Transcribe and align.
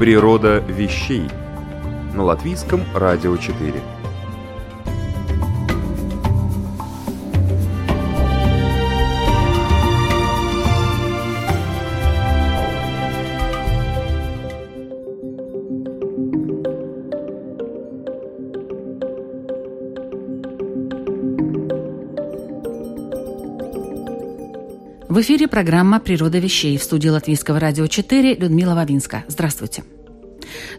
Природа 0.00 0.60
вещей 0.60 1.28
на 2.14 2.24
латвийском 2.24 2.80
радио 2.94 3.36
4. 3.36 3.99
В 25.20 25.22
эфире 25.22 25.48
программа 25.48 26.00
«Природа 26.00 26.38
вещей» 26.38 26.78
в 26.78 26.82
студии 26.82 27.10
Латвийского 27.10 27.60
радио 27.60 27.86
4 27.86 28.36
Людмила 28.36 28.74
Вавинска. 28.74 29.24
Здравствуйте. 29.28 29.84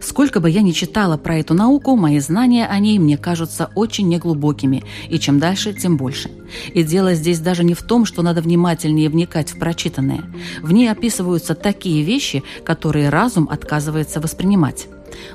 Сколько 0.00 0.40
бы 0.40 0.50
я 0.50 0.62
ни 0.62 0.72
читала 0.72 1.16
про 1.16 1.36
эту 1.36 1.54
науку, 1.54 1.94
мои 1.94 2.18
знания 2.18 2.66
о 2.66 2.76
ней 2.80 2.98
мне 2.98 3.16
кажутся 3.16 3.70
очень 3.76 4.08
неглубокими, 4.08 4.82
и 5.08 5.20
чем 5.20 5.38
дальше, 5.38 5.72
тем 5.72 5.96
больше. 5.96 6.28
И 6.74 6.82
дело 6.82 7.14
здесь 7.14 7.38
даже 7.38 7.62
не 7.62 7.74
в 7.74 7.82
том, 7.82 8.04
что 8.04 8.22
надо 8.22 8.42
внимательнее 8.42 9.10
вникать 9.10 9.52
в 9.52 9.60
прочитанное. 9.60 10.24
В 10.60 10.72
ней 10.72 10.90
описываются 10.90 11.54
такие 11.54 12.02
вещи, 12.02 12.42
которые 12.64 13.10
разум 13.10 13.48
отказывается 13.48 14.20
воспринимать. 14.20 14.88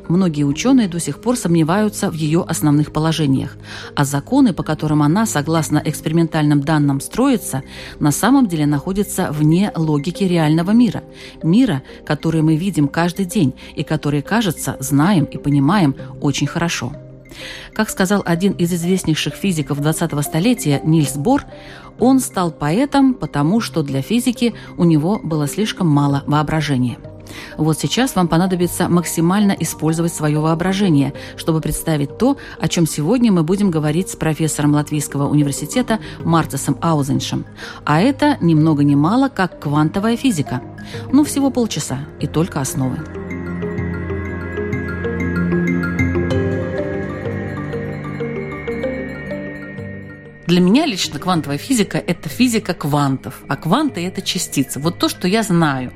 Многие 0.08 0.44
ученые 0.44 0.88
до 0.88 1.00
сих 1.00 1.20
пор 1.20 1.38
сомневаются 1.38 2.09
в 2.09 2.14
ее 2.14 2.44
основных 2.47 2.92
положениях, 2.92 3.58
а 3.95 4.06
законы, 4.06 4.53
по 4.53 4.64
которым 4.64 5.03
она, 5.03 5.25
согласно 5.25 5.81
экспериментальным 5.83 6.61
данным, 6.61 7.00
строится, 7.02 7.64
на 8.00 8.11
самом 8.11 8.48
деле 8.48 8.66
находятся 8.66 9.30
вне 9.31 9.72
логики 9.75 10.23
реального 10.23 10.72
мира, 10.72 11.03
мира, 11.44 11.83
который 12.05 12.42
мы 12.42 12.55
видим 12.55 12.88
каждый 12.88 13.25
день 13.25 13.53
и 13.75 13.83
который, 13.83 14.22
кажется, 14.22 14.78
знаем 14.80 15.25
и 15.25 15.38
понимаем 15.38 15.95
очень 16.22 16.48
хорошо. 16.48 16.94
Как 17.73 17.89
сказал 17.89 18.23
один 18.25 18.53
из 18.53 18.73
известнейших 18.73 19.36
физиков 19.36 19.80
20-го 19.80 20.22
столетия 20.22 20.81
Нильс 20.83 21.16
Бор, 21.16 21.44
он 22.00 22.20
стал 22.20 22.52
поэтом, 22.52 23.14
потому 23.14 23.59
что 23.59 23.83
для 23.83 24.02
физики 24.02 24.53
у 24.78 24.83
него 24.83 25.20
было 25.23 25.48
слишком 25.48 25.88
мало 25.88 26.23
воображения– 26.25 26.98
вот 27.58 27.80
сейчас 27.80 28.16
вам 28.16 28.28
понадобится 28.28 28.89
максимально 28.89 29.56
использовать 29.59 30.14
свое 30.14 30.39
воображение, 30.39 31.14
чтобы 31.36 31.61
представить 31.61 32.17
то, 32.17 32.38
о 32.59 32.67
чем 32.67 32.88
сегодня 32.88 33.31
мы 33.31 33.44
будем 33.44 33.72
говорить 33.72 34.09
с 34.09 34.16
профессором 34.16 34.73
Латвийского 34.73 35.28
университета 35.28 36.00
Мартесом 36.23 36.78
Аузеншем. 36.81 37.45
А 37.86 38.00
это 38.00 38.38
ни 38.42 38.53
много 38.53 38.83
ни 38.83 38.95
мало, 38.95 39.30
как 39.30 39.59
квантовая 39.59 40.17
физика. 40.17 40.61
Ну, 41.11 41.23
всего 41.23 41.50
полчаса 41.50 42.00
и 42.20 42.28
только 42.28 42.61
основы. 42.61 42.98
Для 50.48 50.61
меня 50.61 50.86
лично 50.86 51.20
квантовая 51.20 51.58
физика– 51.58 51.98
это 52.08 52.30
физика 52.30 52.73
квантов, 52.73 53.42
а 53.49 53.58
кванты– 53.58 54.05
это 54.08 54.21
частицы. 54.21 54.80
Вот 54.80 54.98
то, 54.98 55.10
что 55.10 55.27
я 55.27 55.43
знаю. 55.43 55.92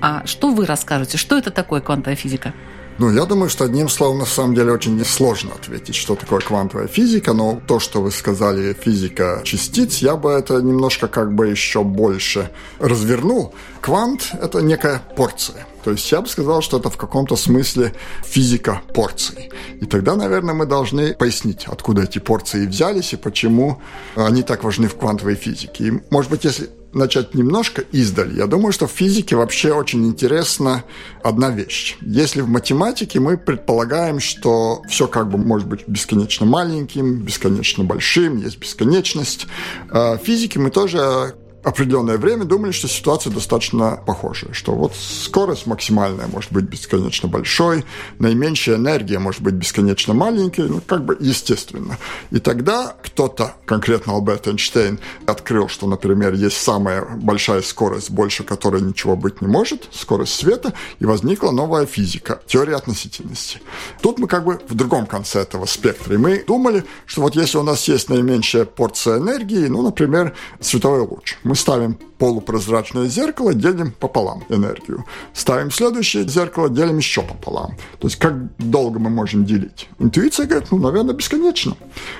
А 0.00 0.26
что 0.26 0.50
вы 0.50 0.66
расскажете? 0.66 1.18
Что 1.18 1.36
это 1.38 1.50
такое 1.50 1.80
квантовая 1.80 2.16
физика? 2.16 2.54
Ну, 3.00 3.10
я 3.10 3.24
думаю, 3.24 3.48
что 3.48 3.64
одним 3.64 3.88
словом, 3.88 4.18
на 4.18 4.26
самом 4.26 4.54
деле, 4.54 4.72
очень 4.72 5.02
сложно 5.06 5.52
ответить, 5.54 5.94
что 5.94 6.16
такое 6.16 6.40
квантовая 6.40 6.86
физика, 6.86 7.32
но 7.32 7.58
то, 7.66 7.80
что 7.80 8.02
вы 8.02 8.10
сказали, 8.10 8.76
физика 8.78 9.40
частиц, 9.42 9.98
я 10.02 10.16
бы 10.16 10.30
это 10.30 10.60
немножко 10.60 11.08
как 11.08 11.34
бы 11.34 11.48
еще 11.48 11.82
больше 11.82 12.50
развернул. 12.78 13.54
Квант– 13.80 14.32
это 14.42 14.60
некая 14.60 15.00
порция. 15.16 15.66
То 15.82 15.92
есть 15.92 16.12
я 16.12 16.20
бы 16.20 16.28
сказал, 16.28 16.60
что 16.60 16.78
это 16.78 16.90
в 16.90 16.98
каком-то 16.98 17.36
смысле 17.36 17.94
физика 18.22 18.82
порций. 18.92 19.50
И 19.80 19.86
тогда, 19.86 20.14
наверное, 20.14 20.54
мы 20.54 20.66
должны 20.66 21.14
пояснить, 21.14 21.64
откуда 21.68 22.02
эти 22.02 22.18
порции 22.18 22.66
взялись 22.66 23.14
и 23.14 23.16
почему 23.16 23.80
они 24.14 24.42
так 24.42 24.62
важны 24.62 24.88
в 24.88 24.96
квантовой 24.96 25.36
физике. 25.36 25.84
И, 25.84 26.02
может 26.10 26.30
быть, 26.30 26.44
если 26.44 26.68
начать 26.92 27.34
немножко 27.34 27.82
издали. 27.92 28.36
Я 28.36 28.46
думаю, 28.46 28.72
что 28.72 28.86
в 28.86 28.90
физике 28.90 29.36
вообще 29.36 29.72
очень 29.72 30.06
интересна 30.06 30.84
одна 31.22 31.50
вещь. 31.50 31.96
Если 32.00 32.40
в 32.40 32.48
математике 32.48 33.20
мы 33.20 33.36
предполагаем, 33.38 34.20
что 34.20 34.82
все 34.88 35.06
как 35.06 35.30
бы 35.30 35.38
может 35.38 35.68
быть 35.68 35.86
бесконечно 35.86 36.46
маленьким, 36.46 37.22
бесконечно 37.22 37.84
большим, 37.84 38.38
есть 38.38 38.58
бесконечность, 38.58 39.46
в 39.88 40.18
физике 40.24 40.58
мы 40.58 40.70
тоже 40.70 41.34
определенное 41.62 42.18
время 42.18 42.44
думали, 42.44 42.72
что 42.72 42.88
ситуация 42.88 43.32
достаточно 43.32 44.00
похожая, 44.06 44.52
что 44.52 44.72
вот 44.72 44.94
скорость 44.94 45.66
максимальная 45.66 46.26
может 46.26 46.52
быть 46.52 46.64
бесконечно 46.64 47.28
большой, 47.28 47.84
наименьшая 48.18 48.76
энергия 48.76 49.18
может 49.18 49.42
быть 49.42 49.54
бесконечно 49.54 50.14
маленькой, 50.14 50.68
ну, 50.68 50.80
как 50.80 51.04
бы 51.04 51.16
естественно. 51.20 51.98
И 52.30 52.38
тогда 52.38 52.96
кто-то, 53.02 53.54
конкретно 53.66 54.16
Альберт 54.16 54.48
Эйнштейн, 54.48 54.98
открыл, 55.26 55.68
что, 55.68 55.86
например, 55.86 56.34
есть 56.34 56.56
самая 56.56 57.04
большая 57.16 57.62
скорость, 57.62 58.10
больше 58.10 58.44
которой 58.44 58.80
ничего 58.80 59.16
быть 59.16 59.40
не 59.40 59.48
может, 59.48 59.88
скорость 59.92 60.34
света, 60.34 60.72
и 60.98 61.04
возникла 61.04 61.50
новая 61.50 61.86
физика, 61.86 62.40
теория 62.46 62.76
относительности. 62.76 63.60
Тут 64.00 64.18
мы 64.18 64.26
как 64.26 64.44
бы 64.44 64.60
в 64.68 64.74
другом 64.74 65.06
конце 65.06 65.40
этого 65.40 65.66
спектра. 65.66 66.14
И 66.14 66.18
мы 66.18 66.44
думали, 66.46 66.84
что 67.06 67.22
вот 67.22 67.36
если 67.36 67.58
у 67.58 67.62
нас 67.62 67.86
есть 67.88 68.08
наименьшая 68.08 68.64
порция 68.64 69.18
энергии, 69.18 69.66
ну, 69.66 69.82
например, 69.82 70.34
световой 70.60 71.00
луч, 71.00 71.36
мы 71.50 71.56
ставим 71.56 71.98
полупрозрачное 72.20 73.06
зеркало, 73.06 73.54
делим 73.54 73.92
пополам 73.92 74.44
энергию. 74.50 75.06
Ставим 75.32 75.70
следующее 75.70 76.28
зеркало, 76.28 76.68
делим 76.68 76.98
еще 76.98 77.22
пополам. 77.22 77.76
То 77.98 78.08
есть 78.08 78.16
как 78.16 78.34
долго 78.58 78.98
мы 78.98 79.08
можем 79.08 79.46
делить? 79.46 79.88
Интуиция 79.98 80.46
говорит, 80.46 80.70
ну, 80.70 80.78
наверное, 80.78 81.14
бесконечно. 81.14 81.76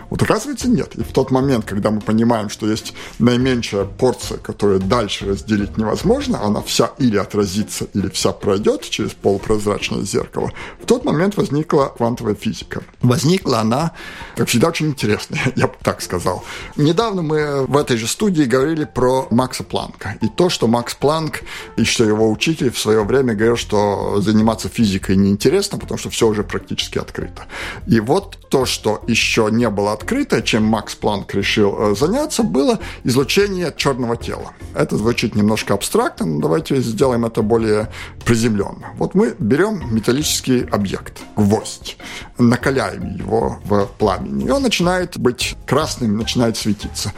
Вот 0.08 0.22
оказывается, 0.22 0.70
нет. 0.70 0.94
И 0.96 1.02
в 1.02 1.12
тот 1.12 1.30
момент, 1.30 1.66
когда 1.66 1.90
мы 1.90 2.00
понимаем, 2.00 2.48
что 2.48 2.66
есть 2.66 2.94
наименьшая 3.18 3.84
порция, 3.84 4.38
которую 4.38 4.80
дальше 4.80 5.26
разделить 5.26 5.76
невозможно, 5.76 6.42
она 6.42 6.62
вся 6.62 6.90
или 6.96 7.18
отразится, 7.18 7.84
или 7.92 8.08
вся 8.08 8.32
пройдет 8.32 8.88
через 8.88 9.12
полупрозрачное 9.12 10.02
зеркало, 10.02 10.50
в 10.82 10.86
тот 10.86 11.04
момент 11.04 11.36
возникла 11.36 11.92
квантовая 11.94 12.34
физика. 12.34 12.82
Возникла 13.02 13.58
она, 13.58 13.92
как 14.34 14.48
всегда, 14.48 14.68
очень 14.68 14.86
интересная, 14.86 15.40
я 15.56 15.66
бы 15.66 15.74
так 15.82 16.00
сказал. 16.00 16.42
Недавно 16.76 17.20
мы 17.20 17.66
в 17.66 17.76
этой 17.76 17.98
же 17.98 18.06
студии 18.06 18.44
говорили 18.44 18.86
про 18.86 19.26
Макса 19.30 19.62
Планка. 19.90 20.18
И 20.20 20.28
то, 20.28 20.48
что 20.48 20.66
Макс 20.66 20.94
Планк 20.94 21.42
и 21.76 21.84
что 21.84 22.04
его 22.04 22.30
учитель 22.30 22.70
в 22.70 22.78
свое 22.78 23.04
время 23.04 23.34
говорил, 23.34 23.56
что 23.56 24.20
заниматься 24.20 24.68
физикой 24.68 25.16
неинтересно, 25.16 25.78
потому 25.78 25.98
что 25.98 26.10
все 26.10 26.26
уже 26.26 26.42
практически 26.42 26.98
открыто. 26.98 27.46
И 27.86 28.00
вот 28.00 28.38
то, 28.48 28.66
что 28.66 29.02
еще 29.06 29.48
не 29.50 29.68
было 29.70 29.92
открыто, 29.92 30.42
чем 30.42 30.64
Макс 30.64 30.94
Планк 30.94 31.34
решил 31.34 31.76
э, 31.78 31.94
заняться, 31.94 32.42
было 32.42 32.78
излучение 33.04 33.72
черного 33.76 34.16
тела. 34.16 34.52
Это 34.74 34.96
звучит 34.96 35.34
немножко 35.34 35.74
абстрактно, 35.74 36.26
но 36.26 36.40
давайте 36.40 36.80
сделаем 36.80 37.24
это 37.24 37.42
более 37.42 37.88
приземленно. 38.24 38.92
Вот 38.96 39.14
мы 39.14 39.34
берем 39.38 39.94
металлический 39.94 40.66
объект, 40.70 41.18
гвоздь, 41.36 41.96
накаляем 42.38 43.16
его 43.16 43.60
в 43.64 43.86
пламени, 43.98 44.46
и 44.46 44.50
он 44.50 44.62
начинает 44.62 45.18
быть 45.18 45.56
красным, 45.66 46.16
начинает 46.16 46.56
светиться. 46.56 47.12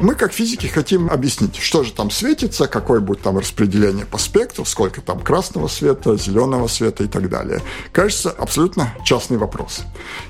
Мы, 0.00 0.14
как 0.14 0.32
физики, 0.32 0.66
хотим 0.66 1.10
объяснить, 1.10 1.56
что 1.56 1.84
же 1.84 1.92
там 1.92 2.10
светится, 2.18 2.66
какое 2.66 2.98
будет 3.00 3.22
там 3.22 3.38
распределение 3.38 4.04
по 4.04 4.18
спектру, 4.18 4.64
сколько 4.64 5.00
там 5.00 5.20
красного 5.20 5.68
света, 5.68 6.16
зеленого 6.16 6.66
света 6.66 7.04
и 7.04 7.06
так 7.06 7.28
далее. 7.28 7.62
Кажется, 7.92 8.30
абсолютно 8.30 8.92
частный 9.04 9.38
вопрос. 9.38 9.82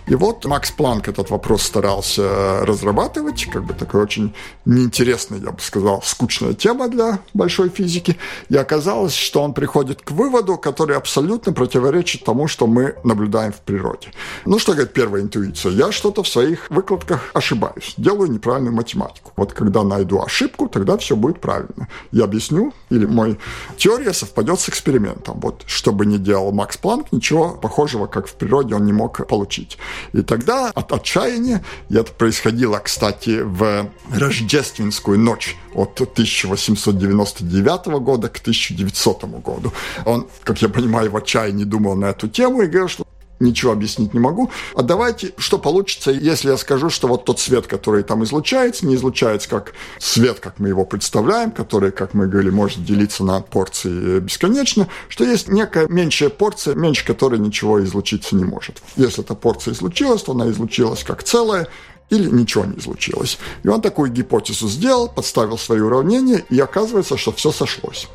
И 0.07 0.15
вот 0.15 0.45
Макс 0.45 0.71
Планк 0.71 1.09
этот 1.09 1.31
вопрос 1.31 1.63
старался 1.63 2.67
разрабатывать, 2.67 3.47
как 3.47 3.65
бы 3.65 3.73
такой 3.73 4.03
очень 4.03 4.35
неинтересный, 4.67 5.41
я 5.41 5.51
бы 5.51 5.61
сказал, 5.61 6.03
скучная 6.03 6.53
тема 6.53 6.89
для 6.89 7.21
большой 7.33 7.71
физики. 7.71 8.19
И 8.51 8.57
оказалось, 8.57 9.15
что 9.15 9.43
он 9.43 9.55
приходит 9.55 10.03
к 10.03 10.11
выводу, 10.11 10.59
который 10.59 10.97
абсолютно 10.97 11.55
противоречит 11.55 12.25
тому, 12.25 12.49
что 12.49 12.67
мы 12.67 12.97
наблюдаем 13.03 13.53
в 13.53 13.61
природе. 13.61 14.09
Ну, 14.45 14.59
что 14.59 14.73
говорит 14.73 14.93
первая 14.93 15.23
интуиция? 15.23 15.73
Я 15.73 15.91
что-то 15.93 16.23
в 16.23 16.29
своих 16.29 16.69
выкладках 16.71 17.31
ошибаюсь, 17.33 17.95
делаю 17.97 18.31
неправильную 18.31 18.75
математику. 18.75 19.33
Вот 19.37 19.55
когда 19.55 19.85
найду 19.85 20.23
ошибку, 20.23 20.69
тогда 20.69 20.99
все 20.99 21.17
будет 21.17 21.41
правильно. 21.41 21.78
Правильно. 21.79 21.89
Я 22.13 22.25
объясню, 22.25 22.73
или 22.91 23.07
мой 23.07 23.39
теория 23.77 24.13
совпадет 24.13 24.61
с 24.61 24.69
экспериментом. 24.69 25.41
Вот 25.41 25.65
что 25.67 25.93
бы 25.93 26.07
ни 26.07 26.17
делал 26.17 26.53
Макс 26.53 26.77
Планк, 26.77 27.13
ничего 27.13 27.51
похожего, 27.51 28.07
как 28.07 28.27
в 28.27 28.35
природе, 28.35 28.75
он 28.75 28.85
не 28.85 28.93
мог 28.93 29.27
получить. 29.27 29.79
И 30.13 30.23
тогда 30.23 30.71
от 30.75 30.93
отчаяния, 30.93 31.65
и 31.91 31.97
это 31.97 32.13
происходило, 32.13 32.79
кстати, 32.79 33.41
в 33.43 33.89
рождественскую 34.13 35.19
ночь 35.19 35.57
от 35.75 36.01
1899 36.01 37.87
года 38.01 38.29
к 38.29 38.39
1900 38.39 39.25
году, 39.25 39.73
он, 40.05 40.27
как 40.43 40.63
я 40.63 40.69
понимаю, 40.69 41.11
в 41.11 41.17
отчаянии 41.17 41.65
думал 41.65 41.97
на 41.97 42.07
эту 42.07 42.29
тему 42.29 42.63
и 42.63 42.67
говорил, 42.67 42.89
что 42.89 43.05
ничего 43.41 43.73
объяснить 43.73 44.15
не 44.15 44.21
могу. 44.21 44.51
А 44.75 44.83
давайте, 44.83 45.33
что 45.37 45.59
получится, 45.59 46.11
если 46.11 46.51
я 46.51 46.57
скажу, 46.57 46.91
что 46.91 47.09
вот 47.09 47.25
тот 47.25 47.41
свет, 47.41 47.67
который 47.67 48.03
там 48.03 48.25
излучается, 48.25 48.87
не 48.87 48.95
излучается 48.95 49.49
как 49.49 49.73
свет, 49.99 50.41
как 50.41 50.59
мы 50.59 50.69
его 50.69 50.85
представляем, 50.85 51.51
который, 51.51 51.93
как 51.93 52.15
мы 52.15 52.27
говорили, 52.27 52.51
может 52.51 52.85
делиться 52.85 53.25
на 53.25 53.41
порции 53.41 54.21
бесконечно, 54.21 54.89
что 55.09 55.25
есть 55.25 55.49
некая 55.49 55.87
меньшая 55.89 56.31
порция, 56.31 56.75
меньше 56.75 57.05
которой 57.05 57.39
ничего 57.39 57.83
излучиться 57.85 58.37
не 58.37 58.45
может. 58.45 58.83
Если 58.97 59.23
эта 59.23 59.35
порция 59.35 59.75
излучилась, 59.75 60.23
то 60.23 60.33
она 60.33 60.51
излучилась 60.51 61.05
как 61.05 61.23
целое, 61.23 61.69
или 62.11 62.29
ничего 62.31 62.65
не 62.65 62.79
излучилось. 62.79 63.39
И 63.63 63.69
он 63.69 63.83
такую 63.83 64.11
гипотезу 64.11 64.69
сделал, 64.69 65.09
подставил 65.09 65.59
свои 65.59 65.81
уравнения, 65.81 66.45
и 66.49 66.59
оказывается, 66.59 67.17
что 67.17 67.33
все 67.33 67.53
сошлось. 67.53 68.09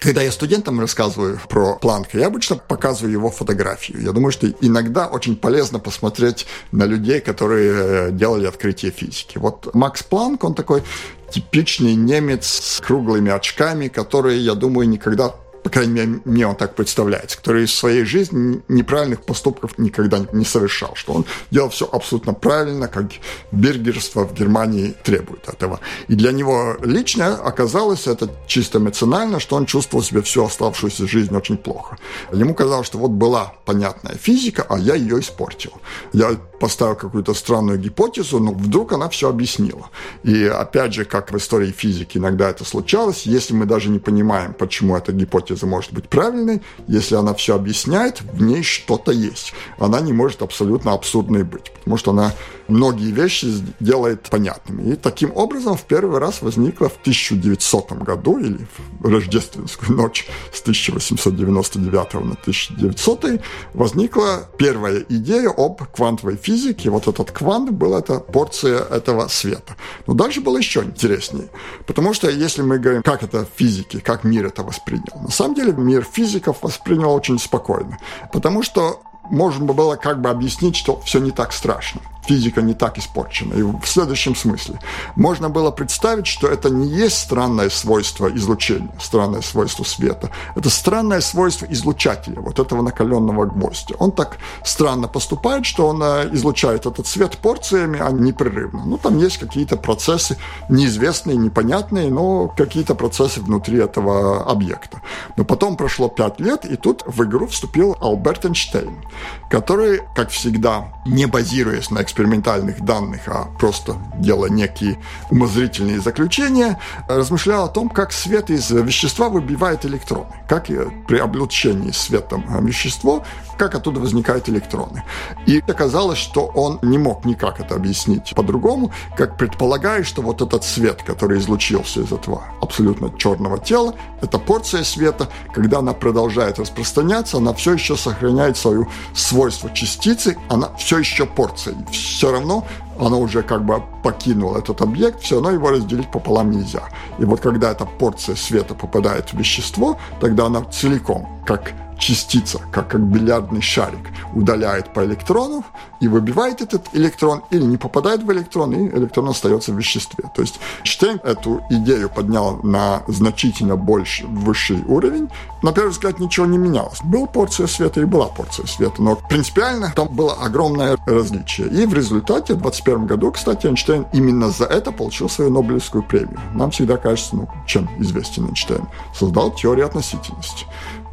Когда 0.00 0.22
я 0.22 0.32
студентам 0.32 0.80
рассказываю 0.80 1.38
про 1.46 1.76
Планка, 1.76 2.18
я 2.18 2.28
обычно 2.28 2.56
показываю 2.56 3.12
его 3.12 3.30
фотографию. 3.30 4.00
Я 4.00 4.12
думаю, 4.12 4.32
что 4.32 4.48
иногда 4.62 5.06
очень 5.06 5.36
полезно 5.36 5.78
посмотреть 5.78 6.46
на 6.72 6.84
людей, 6.84 7.20
которые 7.20 7.72
э, 7.72 8.10
делали 8.10 8.46
открытие 8.46 8.92
физики. 8.92 9.36
Вот 9.36 9.74
Макс 9.74 10.02
Планк, 10.02 10.42
он 10.42 10.54
такой 10.54 10.82
типичный 11.30 11.94
немец 11.94 12.46
с 12.46 12.80
круглыми 12.80 13.30
очками, 13.30 13.88
которые, 13.88 14.40
я 14.40 14.54
думаю, 14.54 14.88
никогда 14.88 15.34
по 15.62 15.70
крайней 15.70 15.92
мере, 15.92 16.20
мне 16.24 16.46
он 16.46 16.56
так 16.56 16.74
представляется, 16.74 17.36
который 17.36 17.64
из 17.64 17.74
своей 17.74 18.04
жизни 18.04 18.62
неправильных 18.68 19.22
поступков 19.22 19.78
никогда 19.78 20.24
не 20.32 20.44
совершал, 20.44 20.94
что 20.94 21.12
он 21.12 21.26
делал 21.50 21.68
все 21.70 21.88
абсолютно 21.90 22.32
правильно, 22.32 22.88
как 22.88 23.06
бергерство 23.52 24.26
в 24.26 24.34
Германии 24.34 24.94
требует 25.04 25.48
этого. 25.48 25.80
И 26.08 26.14
для 26.14 26.32
него 26.32 26.76
лично 26.82 27.34
оказалось 27.34 28.06
это 28.06 28.30
чисто 28.46 28.78
эмоционально, 28.78 29.40
что 29.40 29.56
он 29.56 29.66
чувствовал 29.66 30.02
себя 30.02 30.22
всю 30.22 30.44
оставшуюся 30.44 31.06
жизнь 31.06 31.34
очень 31.36 31.56
плохо. 31.56 31.98
Ему 32.32 32.54
казалось, 32.54 32.86
что 32.86 32.98
вот 32.98 33.10
была 33.10 33.54
понятная 33.64 34.16
физика, 34.16 34.64
а 34.68 34.78
я 34.78 34.94
ее 34.94 35.20
испортил. 35.20 35.72
Я 36.12 36.36
поставил 36.60 36.94
какую-то 36.94 37.34
странную 37.34 37.78
гипотезу, 37.78 38.38
но 38.38 38.52
вдруг 38.52 38.92
она 38.92 39.08
все 39.08 39.28
объяснила. 39.28 39.88
И 40.22 40.44
опять 40.44 40.94
же, 40.94 41.04
как 41.04 41.32
в 41.32 41.36
истории 41.36 41.72
физики 41.72 42.18
иногда 42.18 42.50
это 42.50 42.64
случалось, 42.64 43.22
если 43.22 43.54
мы 43.54 43.66
даже 43.66 43.88
не 43.88 43.98
понимаем, 43.98 44.52
почему 44.52 44.96
эта 44.96 45.12
гипотеза 45.12 45.49
может 45.66 45.92
быть 45.92 46.08
правильной, 46.08 46.62
если 46.86 47.14
она 47.14 47.34
все 47.34 47.54
объясняет, 47.54 48.22
в 48.22 48.42
ней 48.42 48.62
что-то 48.62 49.12
есть. 49.12 49.52
Она 49.78 50.00
не 50.00 50.12
может 50.12 50.42
абсолютно 50.42 50.92
абсурдной 50.92 51.44
быть, 51.44 51.72
потому 51.72 51.96
что 51.96 52.10
она 52.10 52.32
многие 52.70 53.10
вещи 53.10 53.48
делает 53.80 54.28
понятными. 54.30 54.92
И 54.92 54.96
таким 54.96 55.32
образом 55.34 55.76
в 55.76 55.82
первый 55.82 56.18
раз 56.18 56.42
возникла 56.42 56.88
в 56.88 56.96
1900 57.00 57.92
году, 57.92 58.38
или 58.38 58.66
в 59.00 59.06
рождественскую 59.06 59.96
ночь 59.96 60.28
с 60.52 60.60
1899 60.62 62.14
на 62.14 62.32
1900, 62.32 63.40
возникла 63.74 64.48
первая 64.56 65.04
идея 65.08 65.50
об 65.50 65.82
квантовой 65.84 66.36
физике. 66.36 66.90
Вот 66.90 67.08
этот 67.08 67.30
квант 67.30 67.70
был 67.70 67.96
это 67.96 68.20
порция 68.20 68.80
этого 68.80 69.28
света. 69.28 69.76
Но 70.06 70.14
дальше 70.14 70.40
было 70.40 70.58
еще 70.58 70.80
интереснее. 70.80 71.48
Потому 71.86 72.14
что 72.14 72.30
если 72.30 72.62
мы 72.62 72.78
говорим, 72.78 73.02
как 73.02 73.22
это 73.22 73.46
физики, 73.56 74.00
как 74.00 74.24
мир 74.24 74.46
это 74.46 74.62
воспринял, 74.62 75.20
на 75.20 75.30
самом 75.42 75.54
деле 75.54 75.72
мир 75.72 76.04
физиков 76.04 76.62
воспринял 76.62 77.12
очень 77.12 77.38
спокойно. 77.38 77.98
Потому 78.32 78.62
что 78.62 79.00
можно 79.30 79.72
было 79.72 79.96
как 79.96 80.20
бы 80.20 80.28
объяснить, 80.28 80.76
что 80.76 81.00
все 81.00 81.18
не 81.18 81.30
так 81.30 81.52
страшно 81.52 82.00
физика 82.26 82.62
не 82.62 82.74
так 82.74 82.98
испорчена. 82.98 83.54
И 83.54 83.62
в 83.62 83.84
следующем 83.84 84.34
смысле. 84.34 84.78
Можно 85.16 85.50
было 85.50 85.70
представить, 85.70 86.26
что 86.26 86.46
это 86.46 86.70
не 86.70 86.88
есть 86.88 87.18
странное 87.18 87.70
свойство 87.70 88.34
излучения, 88.34 88.92
странное 89.00 89.42
свойство 89.42 89.84
света. 89.84 90.30
Это 90.56 90.70
странное 90.70 91.20
свойство 91.20 91.66
излучателя, 91.66 92.40
вот 92.40 92.58
этого 92.58 92.82
накаленного 92.82 93.46
гвоздя. 93.46 93.94
Он 93.98 94.12
так 94.12 94.38
странно 94.64 95.08
поступает, 95.08 95.66
что 95.66 95.86
он 95.86 96.02
э, 96.02 96.30
излучает 96.32 96.86
этот 96.86 97.06
свет 97.06 97.36
порциями, 97.38 98.00
а 98.00 98.10
не 98.10 98.30
непрерывно. 98.30 98.84
Ну, 98.84 98.98
там 98.98 99.18
есть 99.18 99.38
какие-то 99.38 99.76
процессы 99.76 100.36
неизвестные, 100.68 101.36
непонятные, 101.36 102.10
но 102.10 102.48
какие-то 102.48 102.94
процессы 102.94 103.40
внутри 103.40 103.78
этого 103.78 104.44
объекта. 104.44 105.00
Но 105.36 105.44
потом 105.44 105.76
прошло 105.76 106.08
пять 106.08 106.40
лет, 106.40 106.64
и 106.64 106.76
тут 106.76 107.02
в 107.06 107.22
игру 107.24 107.46
вступил 107.46 107.96
Альберт 108.00 108.44
Эйнштейн, 108.44 109.04
который, 109.50 110.00
как 110.14 110.30
всегда, 110.30 110.92
не 111.06 111.26
базируясь 111.26 111.90
на 111.90 111.98
экспериментальных 112.10 112.84
данных, 112.84 113.22
а 113.28 113.48
просто 113.58 113.96
делая 114.18 114.50
некие 114.50 114.98
умозрительные 115.30 116.00
заключения, 116.00 116.78
размышлял 117.08 117.64
о 117.66 117.68
том, 117.68 117.88
как 117.88 118.12
свет 118.12 118.50
из 118.50 118.70
вещества 118.70 119.28
выбивает 119.28 119.86
электроны, 119.86 120.26
как 120.48 120.66
при 120.66 121.18
облучении 121.18 121.92
светом 121.92 122.44
вещество 122.66 123.24
как 123.60 123.74
оттуда 123.74 124.00
возникают 124.00 124.48
электроны. 124.48 125.04
И 125.44 125.62
оказалось, 125.68 126.16
что 126.16 126.46
он 126.46 126.78
не 126.80 126.96
мог 126.96 127.26
никак 127.26 127.60
это 127.60 127.74
объяснить 127.74 128.32
по-другому, 128.34 128.90
как 129.18 129.36
предполагая, 129.36 130.02
что 130.02 130.22
вот 130.22 130.40
этот 130.40 130.64
свет, 130.64 131.02
который 131.02 131.38
излучился 131.38 132.00
из 132.00 132.10
этого 132.10 132.42
абсолютно 132.62 133.12
черного 133.18 133.58
тела, 133.58 133.94
это 134.22 134.38
порция 134.38 134.82
света, 134.82 135.28
когда 135.52 135.80
она 135.80 135.92
продолжает 135.92 136.58
распространяться, 136.58 137.36
она 137.36 137.52
все 137.52 137.74
еще 137.74 137.98
сохраняет 137.98 138.56
свое 138.56 138.86
свойство 139.12 139.70
частицы, 139.74 140.38
она 140.48 140.70
все 140.78 140.98
еще 140.98 141.26
порция. 141.26 141.74
Все 142.00 142.32
равно 142.32 142.64
она 142.98 143.16
уже 143.16 143.42
как 143.42 143.64
бы 143.64 143.82
покинула 144.02 144.58
этот 144.58 144.80
объект, 144.82 145.22
все 145.22 145.36
равно 145.36 145.52
его 145.52 145.70
разделить 145.70 146.10
пополам 146.10 146.50
нельзя. 146.50 146.82
И 147.18 147.24
вот 147.24 147.40
когда 147.40 147.70
эта 147.72 147.84
порция 147.84 148.36
света 148.36 148.74
попадает 148.74 149.32
в 149.32 149.38
вещество, 149.38 149.98
тогда 150.20 150.46
она 150.46 150.62
целиком, 150.64 151.42
как 151.46 151.72
частица, 152.00 152.58
как, 152.72 152.88
как 152.88 153.00
бильярдный 153.02 153.60
шарик, 153.60 154.10
удаляет 154.34 154.92
по 154.92 155.04
электрону 155.04 155.64
и 156.00 156.08
выбивает 156.08 156.62
этот 156.62 156.88
электрон, 156.92 157.42
или 157.50 157.62
не 157.62 157.76
попадает 157.76 158.22
в 158.22 158.32
электрон, 158.32 158.72
и 158.72 158.88
электрон 158.96 159.28
остается 159.28 159.72
в 159.72 159.76
веществе. 159.76 160.24
То 160.34 160.42
есть 160.42 160.58
Штейн 160.82 161.20
эту 161.22 161.62
идею 161.70 162.08
поднял 162.08 162.60
на 162.62 163.02
значительно 163.06 163.76
больше, 163.76 164.26
высший 164.26 164.82
уровень. 164.86 165.28
На 165.62 165.72
первый 165.72 165.90
взгляд 165.90 166.18
ничего 166.18 166.46
не 166.46 166.58
менялось. 166.58 167.00
Была 167.04 167.26
порция 167.26 167.66
света 167.66 168.00
и 168.00 168.04
была 168.04 168.26
порция 168.26 168.66
света, 168.66 169.02
но 169.02 169.16
принципиально 169.16 169.92
там 169.94 170.08
было 170.08 170.32
огромное 170.34 170.96
различие. 171.06 171.68
И 171.68 171.84
в 171.84 171.92
результате 171.92 172.54
в 172.54 172.58
21 172.58 173.06
году, 173.06 173.30
кстати, 173.30 173.66
Эйнштейн 173.66 174.06
именно 174.14 174.50
за 174.50 174.64
это 174.64 174.90
получил 174.90 175.28
свою 175.28 175.50
Нобелевскую 175.50 176.02
премию. 176.02 176.40
Нам 176.54 176.70
всегда 176.70 176.96
кажется, 176.96 177.36
ну, 177.36 177.48
чем 177.66 177.88
известен 177.98 178.46
Эйнштейн? 178.46 178.88
Создал 179.14 179.50
теорию 179.50 179.86
относительности 179.86 180.64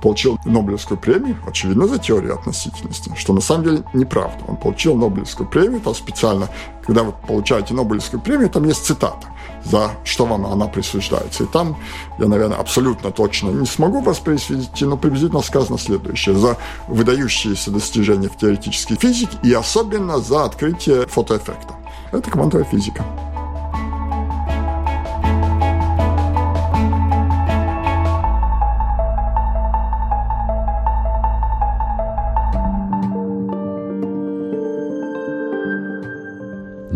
получил 0.07 0.39
Нобелевскую 0.45 0.97
премию, 0.97 1.35
очевидно, 1.45 1.85
за 1.85 1.99
теорию 1.99 2.35
относительности, 2.35 3.11
что 3.17 3.33
на 3.33 3.41
самом 3.41 3.63
деле 3.65 3.83
неправда. 3.93 4.37
Он 4.47 4.55
получил 4.55 4.95
Нобелевскую 4.95 5.49
премию, 5.49 5.81
там 5.81 5.93
специально, 5.93 6.47
когда 6.81 7.03
вы 7.03 7.11
получаете 7.11 7.73
Нобелевскую 7.73 8.21
премию, 8.21 8.49
там 8.49 8.63
есть 8.63 8.85
цитата, 8.85 9.27
за 9.65 9.91
что 10.05 10.25
вам 10.25 10.45
она 10.45 10.67
присуждается. 10.67 11.43
И 11.43 11.47
там 11.47 11.75
я, 12.19 12.27
наверное, 12.27 12.57
абсолютно 12.57 13.11
точно 13.11 13.49
не 13.49 13.65
смогу 13.65 13.99
воспроизвести, 13.99 14.85
но 14.85 14.95
приблизительно 14.95 15.41
сказано 15.41 15.77
следующее. 15.77 16.35
За 16.35 16.55
выдающиеся 16.87 17.69
достижения 17.71 18.29
в 18.29 18.37
теоретической 18.37 18.95
физике 18.95 19.37
и 19.43 19.51
особенно 19.51 20.19
за 20.19 20.45
открытие 20.45 21.05
фотоэффекта. 21.07 21.75
Это 22.13 22.31
квантовая 22.31 22.63
физика. 22.63 23.03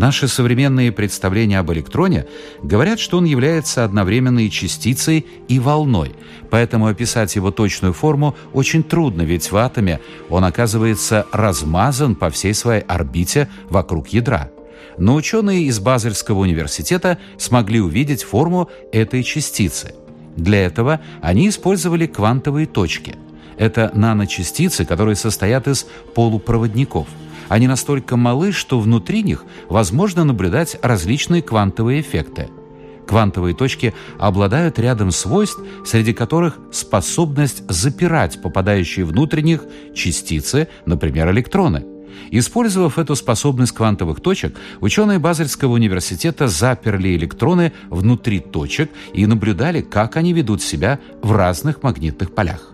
Наши 0.02 0.26
современные 0.26 0.90
представления 0.90 1.60
об 1.60 1.70
электроне 1.70 2.26
говорят, 2.60 2.98
что 2.98 3.18
он 3.18 3.24
является 3.24 3.84
одновременно 3.84 4.40
и 4.40 4.50
частицей, 4.50 5.24
и 5.46 5.60
волной, 5.60 6.16
поэтому 6.50 6.88
описать 6.88 7.36
его 7.36 7.52
точную 7.52 7.92
форму 7.92 8.34
очень 8.52 8.82
трудно, 8.82 9.22
ведь 9.22 9.52
в 9.52 9.56
атоме 9.56 10.00
он 10.28 10.44
оказывается 10.44 11.24
размазан 11.30 12.16
по 12.16 12.30
всей 12.30 12.52
своей 12.52 12.82
орбите 12.82 13.48
вокруг 13.70 14.08
ядра. 14.08 14.50
Но 14.98 15.14
ученые 15.14 15.66
из 15.66 15.78
Базельского 15.78 16.40
университета 16.40 17.18
смогли 17.38 17.80
увидеть 17.80 18.24
форму 18.24 18.68
этой 18.90 19.22
частицы. 19.22 19.94
Для 20.36 20.64
этого 20.64 21.00
они 21.20 21.48
использовали 21.48 22.08
квантовые 22.08 22.66
точки. 22.66 23.14
Это 23.56 23.92
наночастицы, 23.94 24.84
которые 24.84 25.14
состоят 25.14 25.68
из 25.68 25.86
полупроводников– 26.12 27.06
они 27.48 27.66
настолько 27.66 28.16
малы, 28.16 28.52
что 28.52 28.80
внутри 28.80 29.22
них 29.22 29.44
возможно 29.68 30.24
наблюдать 30.24 30.76
различные 30.82 31.42
квантовые 31.42 32.00
эффекты. 32.00 32.48
Квантовые 33.06 33.54
точки 33.54 33.94
обладают 34.18 34.78
рядом 34.78 35.10
свойств, 35.10 35.60
среди 35.84 36.12
которых 36.12 36.58
способность 36.70 37.68
запирать 37.68 38.40
попадающие 38.40 39.04
внутрь 39.04 39.40
них 39.40 39.64
частицы, 39.94 40.68
например, 40.86 41.30
электроны. 41.30 41.84
Использовав 42.30 42.98
эту 42.98 43.14
способность 43.16 43.72
квантовых 43.72 44.20
точек, 44.20 44.56
ученые 44.80 45.18
Базельского 45.18 45.72
университета 45.72 46.48
заперли 46.48 47.16
электроны 47.16 47.72
внутри 47.90 48.40
точек 48.40 48.90
и 49.12 49.26
наблюдали, 49.26 49.82
как 49.82 50.16
они 50.16 50.32
ведут 50.32 50.62
себя 50.62 50.98
в 51.22 51.32
разных 51.32 51.82
магнитных 51.82 52.34
полях. 52.34 52.71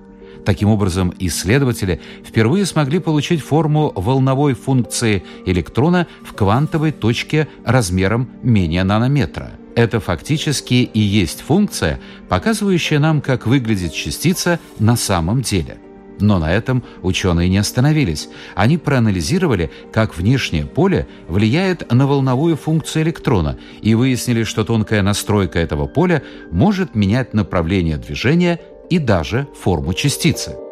Таким 0.48 0.70
образом, 0.70 1.12
исследователи 1.18 2.00
впервые 2.24 2.64
смогли 2.64 3.00
получить 3.00 3.42
форму 3.42 3.92
волновой 3.94 4.54
функции 4.54 5.22
электрона 5.44 6.06
в 6.24 6.32
квантовой 6.32 6.90
точке 6.90 7.48
размером 7.66 8.30
менее 8.42 8.82
нанометра. 8.82 9.50
Это 9.76 10.00
фактически 10.00 10.72
и 10.72 11.00
есть 11.00 11.42
функция, 11.42 12.00
показывающая 12.30 12.98
нам, 12.98 13.20
как 13.20 13.46
выглядит 13.46 13.92
частица 13.92 14.58
на 14.78 14.96
самом 14.96 15.42
деле. 15.42 15.76
Но 16.18 16.38
на 16.38 16.50
этом 16.50 16.82
ученые 17.02 17.50
не 17.50 17.58
остановились. 17.58 18.30
Они 18.54 18.78
проанализировали, 18.78 19.70
как 19.92 20.16
внешнее 20.16 20.64
поле 20.64 21.06
влияет 21.28 21.92
на 21.92 22.06
волновую 22.06 22.56
функцию 22.56 23.02
электрона 23.02 23.58
и 23.82 23.94
выяснили, 23.94 24.44
что 24.44 24.64
тонкая 24.64 25.02
настройка 25.02 25.58
этого 25.58 25.86
поля 25.86 26.22
может 26.50 26.94
менять 26.94 27.34
направление 27.34 27.98
движения 27.98 28.58
и 28.90 28.98
даже 28.98 29.48
форму 29.54 29.94
частицы. 29.94 30.67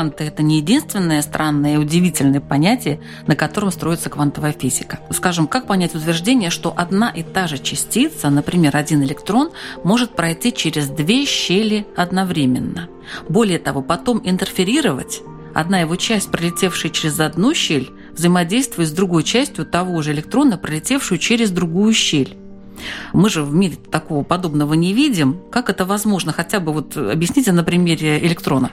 Кванты– 0.00 0.24
это 0.28 0.42
не 0.42 0.56
единственное 0.56 1.20
странное 1.20 1.74
и 1.74 1.76
удивительное 1.76 2.40
понятие, 2.40 3.00
на 3.26 3.36
котором 3.36 3.70
строится 3.70 4.08
квантовая 4.08 4.52
физика. 4.52 4.98
Скажем, 5.10 5.46
как 5.46 5.66
понять 5.66 5.94
утверждение, 5.94 6.48
что 6.48 6.72
одна 6.74 7.10
и 7.10 7.22
та 7.22 7.46
же 7.46 7.58
частица, 7.58 8.30
например, 8.30 8.74
один 8.74 9.02
электрон, 9.02 9.50
может 9.84 10.16
пройти 10.16 10.54
через 10.54 10.88
две 10.88 11.26
щели 11.26 11.86
одновременно? 11.96 12.88
Более 13.28 13.58
того, 13.58 13.82
потом 13.82 14.22
интерферировать 14.24 15.20
Одна 15.52 15.80
его 15.80 15.96
часть, 15.96 16.30
пролетевшая 16.30 16.92
через 16.92 17.20
одну 17.20 17.52
щель, 17.52 17.90
взаимодействует 18.14 18.88
с 18.88 18.92
другой 18.92 19.24
частью 19.24 19.66
того 19.66 20.00
же 20.00 20.12
электрона, 20.12 20.56
пролетевшую 20.56 21.18
через 21.18 21.50
другую 21.50 21.92
щель. 21.92 22.38
Мы 23.12 23.28
же 23.28 23.42
в 23.42 23.52
мире 23.52 23.76
такого 23.76 24.22
подобного 24.22 24.72
не 24.72 24.94
видим. 24.94 25.40
Как 25.50 25.68
это 25.68 25.84
возможно? 25.84 26.32
Хотя 26.32 26.60
бы 26.60 26.72
вот 26.72 26.96
объясните 26.96 27.52
на 27.52 27.64
примере 27.64 28.18
электрона. 28.24 28.70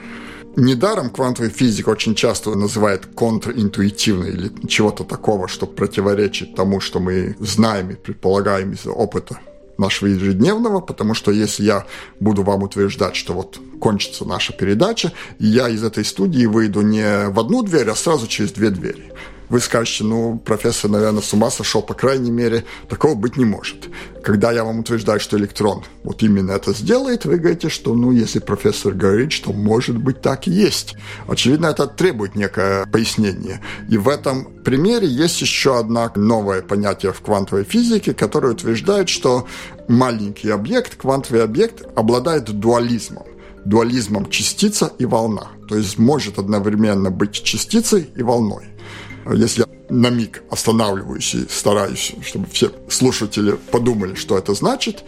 Недаром 0.56 1.10
квантовая 1.10 1.50
физика 1.50 1.90
очень 1.90 2.14
часто 2.14 2.54
называет 2.54 3.06
контринтуитивной 3.06 4.30
или 4.30 4.66
чего-то 4.66 5.04
такого, 5.04 5.46
что 5.46 5.66
противоречит 5.66 6.54
тому, 6.56 6.80
что 6.80 6.98
мы 7.00 7.36
знаем 7.38 7.90
и 7.90 7.94
предполагаем 7.94 8.72
из 8.72 8.86
опыта 8.86 9.38
нашего 9.78 10.08
ежедневного, 10.08 10.80
потому 10.80 11.14
что 11.14 11.30
если 11.30 11.62
я 11.62 11.86
буду 12.18 12.42
вам 12.42 12.64
утверждать, 12.64 13.14
что 13.14 13.32
вот 13.32 13.60
кончится 13.80 14.24
наша 14.24 14.52
передача, 14.52 15.12
я 15.38 15.68
из 15.68 15.84
этой 15.84 16.04
студии 16.04 16.46
выйду 16.46 16.80
не 16.80 17.28
в 17.28 17.38
одну 17.38 17.62
дверь, 17.62 17.88
а 17.90 17.94
сразу 17.94 18.26
через 18.26 18.50
две 18.52 18.70
двери– 18.70 19.12
вы 19.48 19.60
скажете, 19.60 20.04
ну, 20.04 20.38
профессор, 20.38 20.90
наверное, 20.90 21.22
с 21.22 21.32
ума 21.32 21.50
сошел, 21.50 21.82
по 21.82 21.94
крайней 21.94 22.30
мере, 22.30 22.64
такого 22.88 23.14
быть 23.14 23.36
не 23.36 23.44
может. 23.44 23.88
Когда 24.22 24.52
я 24.52 24.64
вам 24.64 24.80
утверждаю, 24.80 25.20
что 25.20 25.38
электрон 25.38 25.84
вот 26.04 26.22
именно 26.22 26.52
это 26.52 26.72
сделает, 26.72 27.24
вы 27.24 27.38
говорите, 27.38 27.68
что, 27.68 27.94
ну, 27.94 28.12
если 28.12 28.38
профессор 28.40 28.92
говорит, 28.92 29.32
что 29.32 29.52
может 29.52 29.96
быть 29.96 30.20
так 30.20 30.46
и 30.46 30.50
есть. 30.50 30.96
Очевидно, 31.26 31.66
это 31.66 31.86
требует 31.86 32.34
некое 32.34 32.86
пояснение. 32.86 33.60
И 33.88 33.96
в 33.96 34.08
этом 34.08 34.44
примере 34.64 35.08
есть 35.08 35.40
еще 35.40 35.78
одно 35.78 36.10
новое 36.14 36.62
понятие 36.62 37.12
в 37.12 37.20
квантовой 37.20 37.64
физике, 37.64 38.14
которое 38.14 38.52
утверждает, 38.52 39.08
что 39.08 39.46
маленький 39.88 40.50
объект, 40.50 40.96
квантовый 40.96 41.42
объект, 41.42 41.82
обладает 41.96 42.44
дуализмом 42.44 43.24
дуализмом 43.64 44.30
частица 44.30 44.92
и 44.98 45.04
волна. 45.04 45.48
То 45.68 45.76
есть 45.76 45.98
может 45.98 46.38
одновременно 46.38 47.10
быть 47.10 47.32
частицей 47.32 48.10
и 48.16 48.22
волной. 48.22 48.64
Если 49.34 49.62
я 49.62 49.66
на 49.90 50.10
миг 50.10 50.42
останавливаюсь 50.50 51.34
и 51.34 51.46
стараюсь, 51.48 52.14
чтобы 52.22 52.46
все 52.46 52.70
слушатели 52.88 53.52
подумали, 53.70 54.14
что 54.14 54.38
это 54.38 54.54
значит, 54.54 55.04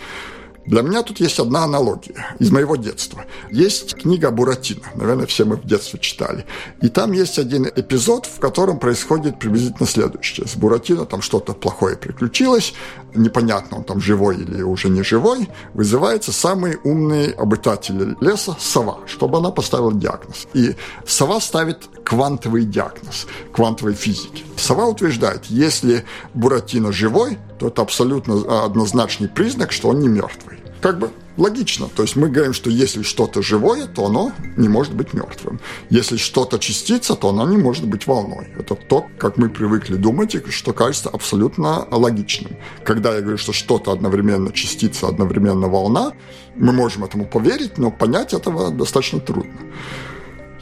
для 0.66 0.82
меня 0.82 1.02
тут 1.02 1.20
есть 1.20 1.38
одна 1.38 1.64
аналогия 1.64 2.36
из 2.38 2.50
моего 2.50 2.76
детства. 2.76 3.24
Есть 3.50 3.94
книга 3.94 4.30
Буратино, 4.30 4.82
наверное, 4.94 5.26
все 5.26 5.44
мы 5.44 5.56
в 5.56 5.66
детстве 5.66 5.98
читали. 5.98 6.44
И 6.82 6.88
там 6.88 7.12
есть 7.12 7.38
один 7.38 7.66
эпизод, 7.66 8.26
в 8.26 8.38
котором 8.38 8.78
происходит 8.78 9.38
приблизительно 9.38 9.88
следующее. 9.88 10.46
С 10.46 10.54
Буратино 10.54 11.06
там 11.06 11.22
что-то 11.22 11.54
плохое 11.54 11.96
приключилось, 11.96 12.74
непонятно, 13.14 13.78
он 13.78 13.84
там 13.84 14.00
живой 14.00 14.36
или 14.36 14.62
уже 14.62 14.90
не 14.90 15.02
живой, 15.02 15.48
вызывается 15.74 16.30
самый 16.30 16.78
умный 16.84 17.30
обитатель 17.30 18.16
леса– 18.20 18.54
сова, 18.60 18.98
чтобы 19.06 19.38
она 19.38 19.50
поставила 19.50 19.94
диагноз. 19.94 20.46
И 20.52 20.76
сова 21.06 21.40
ставит 21.40 21.88
квантовый 22.10 22.64
диагноз 22.64 23.28
квантовой 23.52 23.94
физики. 23.94 24.42
Сова 24.56 24.86
утверждает, 24.86 25.44
если 25.44 26.04
Буратино 26.34 26.90
живой, 26.90 27.38
то 27.60 27.68
это 27.68 27.82
абсолютно 27.82 28.64
однозначный 28.64 29.28
признак, 29.28 29.70
что 29.70 29.90
он 29.90 30.00
не 30.00 30.08
мертвый. 30.08 30.58
Как 30.80 30.98
бы 30.98 31.12
логично. 31.36 31.88
То 31.94 32.02
есть 32.02 32.16
мы 32.16 32.28
говорим, 32.28 32.52
что 32.52 32.68
если 32.68 33.02
что-то 33.02 33.42
живое, 33.42 33.86
то 33.86 34.06
оно 34.06 34.32
не 34.56 34.68
может 34.68 34.92
быть 34.92 35.14
мертвым. 35.14 35.60
Если 35.88 36.16
что-то 36.16 36.58
частица, 36.58 37.14
то 37.14 37.28
оно 37.28 37.48
не 37.48 37.56
может 37.56 37.86
быть 37.86 38.08
волной. 38.08 38.48
Это 38.58 38.74
то, 38.74 39.06
как 39.16 39.36
мы 39.36 39.48
привыкли 39.48 39.94
думать, 39.94 40.34
и 40.34 40.50
что 40.50 40.72
кажется 40.72 41.10
абсолютно 41.10 41.86
логичным. 41.92 42.56
Когда 42.84 43.14
я 43.14 43.20
говорю, 43.20 43.38
что 43.38 43.52
что-то 43.52 43.92
одновременно 43.92 44.50
частица, 44.52 45.06
одновременно 45.06 45.68
волна, 45.68 46.12
мы 46.56 46.72
можем 46.72 47.04
этому 47.04 47.24
поверить, 47.24 47.78
но 47.78 47.92
понять 47.92 48.34
этого 48.34 48.72
достаточно 48.72 49.20
трудно. 49.20 49.60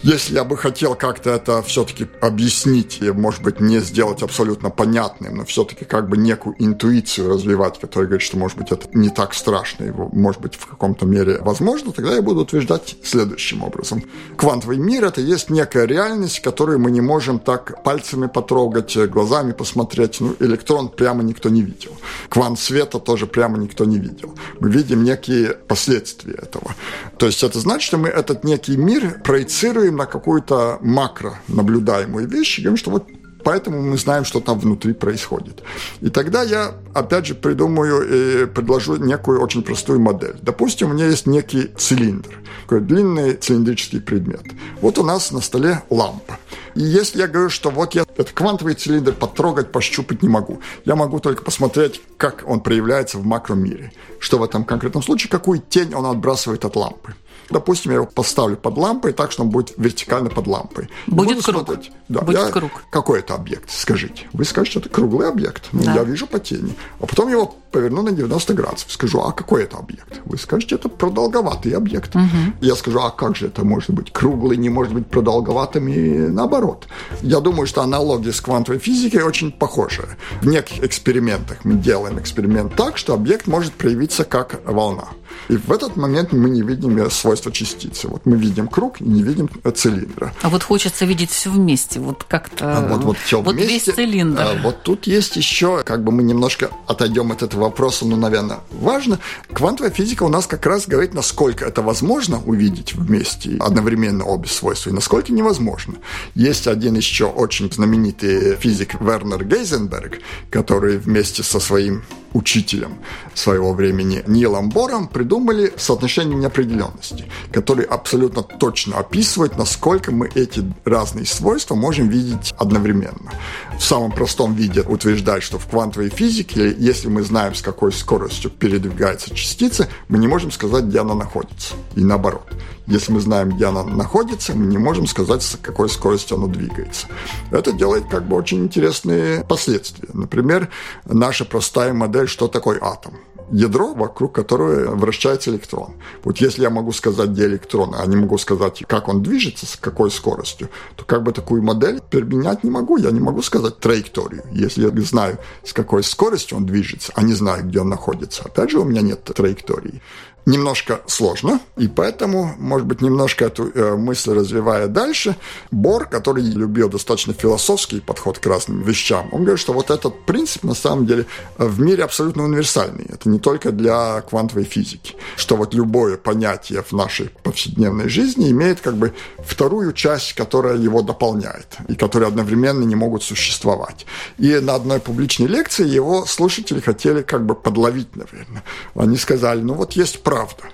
Если 0.02 0.34
я 0.34 0.44
бы 0.44 0.56
хотел 0.56 0.94
как-то 0.94 1.30
это 1.30 1.60
все-таки 1.62 2.06
объяснить 2.20 2.98
и, 3.00 3.10
может 3.10 3.42
быть, 3.42 3.60
не 3.60 3.80
сделать 3.80 4.22
абсолютно 4.22 4.70
понятным, 4.70 5.38
но 5.38 5.44
все-таки 5.44 5.84
как 5.84 6.08
бы 6.08 6.16
некую 6.16 6.54
интуицию 6.58 7.30
развивать, 7.30 7.80
которая 7.80 8.06
говорит, 8.06 8.24
что, 8.24 8.38
может 8.38 8.56
быть, 8.56 8.70
это 8.70 8.86
не 8.92 9.10
так 9.10 9.34
страшно, 9.34 9.84
его, 9.84 10.08
может 10.12 10.40
быть, 10.40 10.54
в 10.54 10.66
каком-то 10.66 11.04
мере 11.04 11.38
возможно, 11.40 11.92
тогда 11.92 12.14
я 12.14 12.22
буду 12.22 12.42
утверждать 12.42 12.96
следующим 13.02 13.64
образом. 13.64 14.04
Квантовый 14.36 14.76
мир— 14.76 15.04
это 15.06 15.20
есть 15.20 15.50
некая 15.50 15.86
реальность, 15.86 16.40
которую 16.40 16.78
мы 16.78 16.92
не 16.92 17.00
можем 17.00 17.40
так 17.40 17.82
пальцами 17.82 18.26
потрогать, 18.26 18.96
глазами 19.08 19.52
посмотреть. 19.52 20.20
Ну, 20.20 20.36
электрон 20.38 20.90
прямо 20.90 21.22
никто 21.24 21.48
не 21.48 21.62
видел. 21.62 21.96
Квант 22.28 22.60
света 22.60 23.00
тоже 23.00 23.26
прямо 23.26 23.58
никто 23.58 23.84
не 23.84 23.98
видел. 23.98 24.34
Мы 24.60 24.70
видим 24.70 25.02
некие 25.02 25.54
последствия 25.66 26.34
этого. 26.34 26.74
То 27.18 27.26
есть 27.26 27.42
это 27.42 27.58
значит, 27.58 27.86
что 27.88 27.98
мы 27.98 28.08
этот 28.08 28.44
некий 28.44 28.76
мир 28.76 29.20
проецируем 29.24 29.87
реагируем 29.88 29.96
на 29.96 30.06
какую-то 30.06 30.78
макро 30.80 31.38
наблюдаемую 31.48 32.28
вещь 32.28 32.58
и 32.58 32.62
говорим, 32.62 32.76
что 32.76 32.90
вот 32.90 33.06
поэтому 33.44 33.80
мы 33.80 33.96
знаем, 33.96 34.24
что 34.24 34.40
там 34.40 34.58
внутри 34.58 34.92
происходит. 34.92 35.62
И 36.02 36.10
тогда 36.10 36.42
я, 36.42 36.74
опять 36.94 37.26
же, 37.26 37.34
придумаю 37.34 38.02
и 38.02 38.46
предложу 38.46 38.96
некую 38.96 39.40
очень 39.40 39.62
простую 39.62 40.00
модель. 40.00 40.36
Допустим, 40.42 40.90
у 40.90 40.94
меня 40.94 41.06
есть 41.06 41.26
некий 41.26 41.70
цилиндр, 41.76 42.30
такой 42.62 42.80
длинный 42.80 43.34
цилиндрический 43.34 44.00
предмет. 44.00 44.42
Вот 44.80 44.98
у 44.98 45.02
нас 45.02 45.32
на 45.32 45.40
столе 45.40 45.82
лампа. 45.90 46.38
И 46.74 46.82
если 46.82 47.20
я 47.20 47.26
говорю, 47.26 47.50
что 47.50 47.70
вот 47.70 47.94
я 47.94 48.02
этот 48.02 48.32
квантовый 48.32 48.74
цилиндр 48.74 49.12
потрогать, 49.12 49.72
пощупать 49.72 50.22
не 50.22 50.28
могу, 50.28 50.60
я 50.84 50.94
могу 50.94 51.18
только 51.18 51.42
посмотреть, 51.42 52.00
как 52.16 52.44
он 52.46 52.60
проявляется 52.60 53.18
в 53.18 53.24
макромире. 53.24 53.92
Что 54.20 54.38
в 54.38 54.42
этом 54.42 54.64
конкретном 54.64 55.02
случае, 55.02 55.30
какую 55.30 55.60
тень 55.60 55.94
он 55.94 56.06
отбрасывает 56.06 56.64
от 56.64 56.76
лампы. 56.76 57.14
Допустим, 57.50 57.92
я 57.92 57.96
его 57.96 58.06
поставлю 58.06 58.56
под 58.56 58.76
лампой 58.76 59.12
так, 59.12 59.32
что 59.32 59.42
он 59.42 59.50
будет 59.50 59.74
вертикально 59.76 60.30
под 60.30 60.46
лампой. 60.46 60.88
Будет 61.06 61.42
круг. 61.42 61.66
Смотреть. 61.66 61.92
Да, 62.08 62.20
будет 62.20 62.38
я... 62.38 62.50
круг. 62.50 62.70
Какой 62.90 63.20
это 63.20 63.34
объект, 63.34 63.70
скажите? 63.70 64.26
Вы 64.32 64.44
скажете, 64.44 64.80
это 64.80 64.88
круглый 64.88 65.28
объект. 65.28 65.68
Ну, 65.72 65.82
да. 65.84 65.94
я 65.94 66.04
вижу 66.04 66.26
по 66.26 66.38
тени. 66.38 66.74
А 67.00 67.06
потом 67.06 67.30
его 67.30 67.54
поверну 67.70 68.02
на 68.02 68.12
90 68.12 68.54
градусов. 68.54 68.92
Скажу, 68.92 69.20
а 69.20 69.32
какой 69.32 69.64
это 69.64 69.76
объект? 69.78 70.20
Вы 70.24 70.38
скажете, 70.38 70.74
это 70.74 70.88
продолговатый 70.88 71.72
объект. 71.72 72.14
Угу. 72.14 72.26
Я 72.60 72.74
скажу, 72.76 73.00
а 73.00 73.10
как 73.10 73.36
же 73.36 73.46
это 73.46 73.64
может 73.64 73.90
быть? 73.90 74.12
Круглый 74.12 74.56
не 74.56 74.68
может 74.68 74.94
быть 74.94 75.06
продолговатым 75.06 75.88
и 75.88 76.28
наоборот. 76.28 76.86
Я 77.22 77.40
думаю, 77.40 77.66
что 77.66 77.82
аналогия 77.82 78.32
с 78.32 78.40
квантовой 78.40 78.78
физикой 78.78 79.22
очень 79.22 79.52
похожая. 79.52 80.16
В 80.40 80.46
неких 80.46 80.82
экспериментах 80.82 81.64
мы 81.64 81.74
делаем 81.74 82.18
эксперимент 82.18 82.74
так, 82.74 82.98
что 82.98 83.14
объект 83.14 83.46
может 83.46 83.72
проявиться 83.72 84.24
как 84.24 84.60
волна. 84.64 85.08
И 85.48 85.56
в 85.56 85.72
этот 85.72 85.96
момент 85.96 86.32
мы 86.32 86.50
не 86.50 86.62
видим 86.62 87.10
свойства 87.10 87.50
частицы. 87.52 88.08
Вот 88.08 88.26
мы 88.26 88.36
видим 88.36 88.68
круг 88.68 89.00
и 89.00 89.04
не 89.04 89.22
видим 89.22 89.48
цилиндра. 89.74 90.34
А 90.42 90.48
вот 90.48 90.62
хочется 90.62 91.04
видеть 91.04 91.30
все 91.30 91.50
вместе, 91.50 92.00
вот 92.00 92.24
как-то... 92.24 92.78
А 92.78 92.86
вот, 92.86 93.04
вот, 93.04 93.18
все 93.18 93.40
вот 93.40 93.54
вместе. 93.54 93.72
весь 93.72 93.96
цилиндр. 93.96 94.40
А 94.40 94.54
вот 94.62 94.82
тут 94.82 95.06
есть 95.06 95.36
еще, 95.36 95.82
как 95.84 96.04
бы 96.04 96.12
мы 96.12 96.22
немножко 96.22 96.70
отойдем 96.86 97.32
от 97.32 97.42
этого 97.42 97.62
вопроса, 97.62 98.04
но, 98.06 98.16
наверное, 98.16 98.60
важно. 98.70 99.18
Квантовая 99.52 99.90
физика 99.90 100.22
у 100.24 100.28
нас 100.28 100.46
как 100.46 100.66
раз 100.66 100.86
говорит, 100.86 101.14
насколько 101.14 101.64
это 101.64 101.82
возможно 101.82 102.42
увидеть 102.44 102.94
вместе 102.94 103.56
одновременно 103.60 104.24
обе 104.24 104.48
свойства, 104.48 104.90
и 104.90 104.92
насколько 104.92 105.32
невозможно. 105.32 105.94
Есть 106.34 106.66
один 106.66 106.94
еще 106.94 107.26
очень 107.26 107.72
знаменитый 107.72 108.56
физик 108.56 109.00
Вернер 109.00 109.44
Гейзенберг, 109.44 110.20
который 110.50 110.98
вместе 110.98 111.42
со 111.42 111.60
своим 111.60 112.02
учителем 112.32 112.98
своего 113.34 113.72
времени 113.72 114.22
Нилом 114.26 114.68
Бором 114.68 115.08
придумали 115.08 115.72
соотношение 115.76 116.36
неопределенности, 116.36 117.24
который 117.52 117.84
абсолютно 117.84 118.42
точно 118.42 118.98
описывает, 118.98 119.56
насколько 119.56 120.12
мы 120.12 120.28
эти 120.34 120.64
разные 120.84 121.26
свойства 121.26 121.74
можем 121.74 122.08
видеть 122.08 122.54
одновременно. 122.58 123.32
В 123.78 123.82
самом 123.82 124.12
простом 124.12 124.54
виде 124.54 124.82
утверждает, 124.82 125.42
что 125.42 125.58
в 125.58 125.66
квантовой 125.66 126.08
физике, 126.10 126.74
если 126.78 127.08
мы 127.08 127.22
знаем, 127.22 127.54
с 127.54 127.62
какой 127.62 127.92
скоростью 127.92 128.50
передвигается 128.50 129.34
частица, 129.34 129.88
мы 130.08 130.18
не 130.18 130.26
можем 130.26 130.50
сказать, 130.50 130.84
где 130.84 131.00
она 131.00 131.14
находится. 131.14 131.74
И 131.94 132.02
наоборот. 132.02 132.46
Если 132.88 133.12
мы 133.12 133.20
знаем, 133.20 133.50
где 133.50 133.66
она 133.66 133.84
находится, 133.84 134.54
мы 134.54 134.64
не 134.64 134.78
можем 134.78 135.06
сказать, 135.06 135.42
с 135.42 135.58
какой 135.60 135.90
скоростью 135.90 136.38
она 136.38 136.46
двигается. 136.46 137.06
Это 137.50 137.72
делает 137.72 138.06
как 138.08 138.26
бы 138.26 138.34
очень 138.34 138.64
интересные 138.64 139.44
последствия. 139.44 140.08
Например, 140.14 140.70
наша 141.04 141.44
простая 141.44 141.92
модель, 141.92 142.27
что 142.28 142.48
такое 142.48 142.78
атом 142.80 143.14
ядро, 143.50 143.94
вокруг 143.94 144.34
которого 144.34 144.94
вращается 144.94 145.50
электрон. 145.50 145.94
Вот 146.22 146.38
если 146.38 146.62
я 146.62 146.70
могу 146.70 146.92
сказать, 146.92 147.30
где 147.30 147.46
электрон, 147.46 147.94
а 147.96 148.06
не 148.06 148.16
могу 148.16 148.38
сказать, 148.38 148.84
как 148.86 149.08
он 149.08 149.22
движется, 149.22 149.66
с 149.66 149.76
какой 149.76 150.10
скоростью, 150.10 150.68
то 150.96 151.04
как 151.04 151.22
бы 151.22 151.32
такую 151.32 151.62
модель 151.62 152.00
применять 152.00 152.64
не 152.64 152.70
могу. 152.70 152.96
Я 152.96 153.10
не 153.10 153.20
могу 153.20 153.42
сказать 153.42 153.78
траекторию. 153.78 154.42
Если 154.52 154.82
я 154.82 154.90
знаю, 155.02 155.38
с 155.64 155.72
какой 155.72 156.02
скоростью 156.02 156.58
он 156.58 156.66
движется, 156.66 157.12
а 157.14 157.22
не 157.22 157.34
знаю, 157.34 157.64
где 157.64 157.80
он 157.80 157.88
находится. 157.88 158.42
Опять 158.44 158.70
же, 158.70 158.80
у 158.80 158.84
меня 158.84 159.00
нет 159.00 159.24
траектории 159.24 160.02
немножко 160.46 161.00
сложно, 161.06 161.60
и 161.76 161.88
поэтому, 161.88 162.54
может 162.58 162.86
быть, 162.86 163.02
немножко 163.02 163.44
эту 163.46 163.70
э, 163.70 163.96
мысль 163.96 164.32
развивая 164.32 164.86
дальше, 164.88 165.36
Бор, 165.70 166.06
который 166.06 166.42
любил 166.42 166.88
достаточно 166.88 167.34
философский 167.34 168.00
подход 168.00 168.38
к 168.38 168.46
разным 168.46 168.82
вещам, 168.82 169.28
он 169.32 169.42
говорит, 169.42 169.60
что 169.60 169.72
вот 169.72 169.90
этот 169.90 170.24
принцип 170.24 170.64
на 170.64 170.74
самом 170.74 171.06
деле 171.06 171.26
в 171.58 171.80
мире 171.80 172.04
абсолютно 172.04 172.44
универсальный. 172.44 173.06
Это 173.08 173.28
не 173.28 173.38
только 173.38 173.72
для 173.72 174.22
квантовой 174.22 174.64
физики, 174.64 175.16
что 175.36 175.56
вот 175.56 175.74
любое 175.74 176.16
понятие 176.16 176.82
в 176.82 176.92
нашей 176.92 177.30
повседневной 177.42 178.08
жизни 178.08 178.50
имеет 178.50 178.80
как 178.80 178.96
бы 178.96 179.12
вторую 179.38 179.92
часть, 179.92 180.32
которая 180.32 180.76
его 180.76 181.02
дополняет, 181.02 181.76
и 181.88 181.94
которые 181.94 182.28
одновременно 182.28 182.84
не 182.84 182.94
могут 182.94 183.22
существовать. 183.22 184.06
И 184.38 184.58
на 184.60 184.74
одной 184.74 185.00
публичной 185.00 185.46
лекции 185.46 185.86
его 185.86 186.24
слушатели 186.26 186.80
хотели 186.80 187.22
как 187.22 187.44
бы 187.44 187.54
подловить, 187.54 188.16
наверное. 188.16 188.64
Они 188.94 189.16
сказали, 189.16 189.60
ну 189.60 189.74
вот 189.74 189.92
есть 189.92 190.22
правда. 190.28 190.64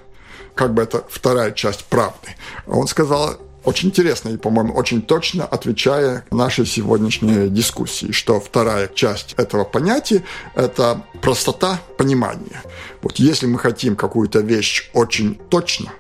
Как 0.57 0.75
бы 0.75 0.83
это 0.83 1.05
вторая 1.09 1.53
часть 1.53 1.85
правды. 1.85 2.35
Он 2.67 2.89
сказал, 2.89 3.37
очень 3.63 3.91
интересно 3.91 4.31
и, 4.31 4.37
по-моему, 4.37 4.75
очень 4.75 5.01
точно 5.01 5.45
отвечая 5.45 6.25
нашей 6.33 6.67
сегодняшней 6.67 7.49
дискуссии, 7.49 8.11
что 8.11 8.41
вторая 8.41 8.89
часть 8.89 9.35
этого 9.35 9.63
понятия– 9.63 10.25
это 10.57 11.05
простота 11.23 11.81
понимания. 11.97 12.63
Вот 13.01 13.21
если 13.21 13.47
мы 13.47 13.61
хотим 13.61 13.95
какую-то 13.95 14.41
вещь 14.41 14.91
очень 14.93 15.37
точно 15.51 15.93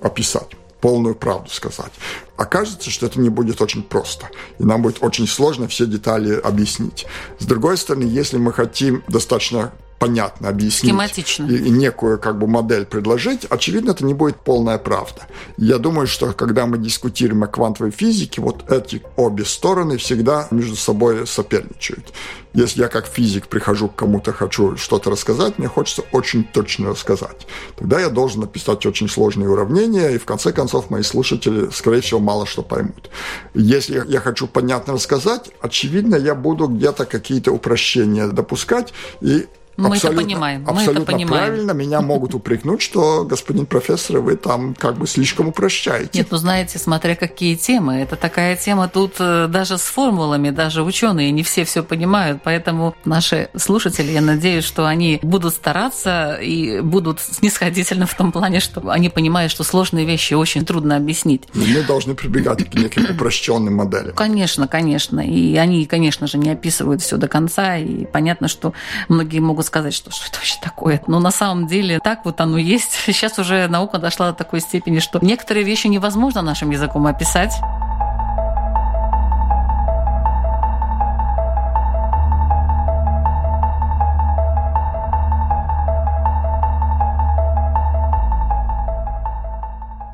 описать, 0.00 0.50
полную 0.80 1.16
правду 1.16 1.50
сказать. 1.50 1.92
Окажется, 2.36 2.90
что 2.90 3.06
это 3.06 3.18
не 3.18 3.28
будет 3.28 3.60
очень 3.60 3.82
просто, 3.82 4.28
и 4.60 4.64
нам 4.64 4.82
будет 4.82 5.02
очень 5.02 5.26
сложно 5.26 5.66
все 5.66 5.86
детали 5.86 6.34
объяснить. 6.34 7.06
С 7.40 7.44
другой 7.44 7.76
стороны, 7.76 8.04
если 8.04 8.36
мы 8.36 8.52
хотим 8.52 9.02
достаточно 9.08 9.72
понятно 9.98 10.48
объяснить 10.48 10.92
Схематично. 10.92 11.46
И, 11.46 11.56
и 11.56 11.70
некую 11.70 12.18
как 12.18 12.38
бы 12.38 12.46
модель 12.46 12.84
предложить, 12.84 13.44
очевидно, 13.44 13.92
это 13.92 14.04
не 14.04 14.14
будет 14.14 14.36
полная 14.36 14.78
правда. 14.78 15.26
Я 15.56 15.78
думаю, 15.78 16.06
что 16.06 16.32
когда 16.32 16.66
мы 16.66 16.78
дискутируем 16.78 17.42
о 17.44 17.46
квантовой 17.46 17.90
физике, 17.90 18.40
вот 18.40 18.70
эти 18.70 19.02
обе 19.16 19.44
стороны 19.44 19.96
всегда 19.96 20.48
между 20.50 20.76
собой 20.76 21.26
соперничают. 21.26 22.12
Если 22.54 22.82
я 22.82 22.88
как 22.88 23.06
физик 23.06 23.48
прихожу 23.48 23.88
к 23.88 23.96
кому-то, 23.96 24.32
хочу 24.32 24.76
что-то 24.76 25.10
рассказать, 25.10 25.58
мне 25.58 25.66
хочется 25.66 26.02
очень 26.12 26.44
точно 26.44 26.90
рассказать. 26.90 27.48
Тогда 27.76 28.00
я 28.00 28.10
должен 28.10 28.42
написать 28.42 28.86
очень 28.86 29.08
сложные 29.08 29.48
уравнения, 29.48 30.10
и 30.10 30.18
в 30.18 30.24
конце 30.24 30.52
концов 30.52 30.88
мои 30.88 31.02
слушатели, 31.02 31.68
скорее 31.72 32.00
всего, 32.00 32.20
мало 32.20 32.46
что 32.46 32.62
поймут. 32.62 33.10
Если 33.54 34.00
я 34.06 34.20
хочу 34.20 34.46
понятно 34.46 34.92
рассказать, 34.92 35.50
очевидно, 35.60 36.14
я 36.14 36.36
буду 36.36 36.68
где-то 36.68 37.06
какие-то 37.06 37.50
упрощения 37.50 38.28
допускать, 38.28 38.92
и 39.20 39.48
мы 39.76 39.96
это 39.96 40.12
понимаем. 40.12 40.62
Мы 40.62 40.70
абсолютно 40.70 41.02
это 41.02 41.12
понимаем. 41.12 41.46
правильно. 41.46 41.72
Меня 41.72 42.00
могут 42.00 42.34
упрекнуть, 42.34 42.82
что, 42.82 43.24
господин 43.24 43.66
профессор, 43.66 44.18
вы 44.18 44.36
там 44.36 44.74
как 44.74 44.96
бы 44.96 45.06
слишком 45.06 45.48
упрощаете. 45.48 46.10
Нет, 46.14 46.28
ну 46.30 46.36
знаете, 46.36 46.78
смотря 46.78 47.16
какие 47.16 47.56
темы. 47.56 47.96
Это 47.96 48.16
такая 48.16 48.56
тема 48.56 48.88
тут 48.88 49.14
э, 49.18 49.48
даже 49.48 49.78
с 49.78 49.82
формулами, 49.82 50.50
даже 50.50 50.82
ученые 50.82 51.30
не 51.30 51.42
все 51.42 51.64
все 51.64 51.82
понимают. 51.82 52.40
Поэтому 52.44 52.94
наши 53.04 53.48
слушатели, 53.56 54.12
я 54.12 54.20
надеюсь, 54.20 54.64
что 54.64 54.86
они 54.86 55.18
будут 55.22 55.54
стараться 55.54 56.34
и 56.34 56.80
будут 56.80 57.20
снисходительно 57.20 58.06
в 58.06 58.14
том 58.14 58.32
плане, 58.32 58.60
что 58.60 58.88
они 58.90 59.08
понимают, 59.08 59.50
что 59.50 59.64
сложные 59.64 60.04
вещи 60.06 60.34
очень 60.34 60.64
трудно 60.64 60.96
объяснить. 60.96 61.42
Но 61.54 61.64
мы 61.64 61.82
должны 61.82 62.14
прибегать 62.14 62.70
к 62.70 62.74
неким 62.74 63.06
упрощенным 63.10 63.74
моделям. 63.74 64.14
Конечно, 64.14 64.68
конечно. 64.68 65.20
И 65.20 65.56
они, 65.56 65.86
конечно 65.86 66.26
же, 66.26 66.38
не 66.38 66.50
описывают 66.50 67.02
все 67.02 67.16
до 67.16 67.28
конца. 67.28 67.76
И 67.76 68.04
понятно, 68.06 68.48
что 68.48 68.72
многие 69.08 69.40
могут 69.40 69.63
сказать, 69.64 69.94
что, 69.94 70.10
что 70.10 70.26
это 70.26 70.36
вообще 70.36 70.58
такое. 70.60 71.02
Но 71.06 71.20
на 71.20 71.30
самом 71.30 71.66
деле 71.66 71.98
так 72.00 72.24
вот 72.24 72.40
оно 72.40 72.58
есть. 72.58 72.92
Сейчас 73.06 73.38
уже 73.38 73.66
наука 73.68 73.98
дошла 73.98 74.30
до 74.30 74.34
такой 74.36 74.60
степени, 74.60 74.98
что 74.98 75.18
некоторые 75.22 75.64
вещи 75.64 75.86
невозможно 75.86 76.42
нашим 76.42 76.70
языком 76.70 77.06
описать. 77.06 77.54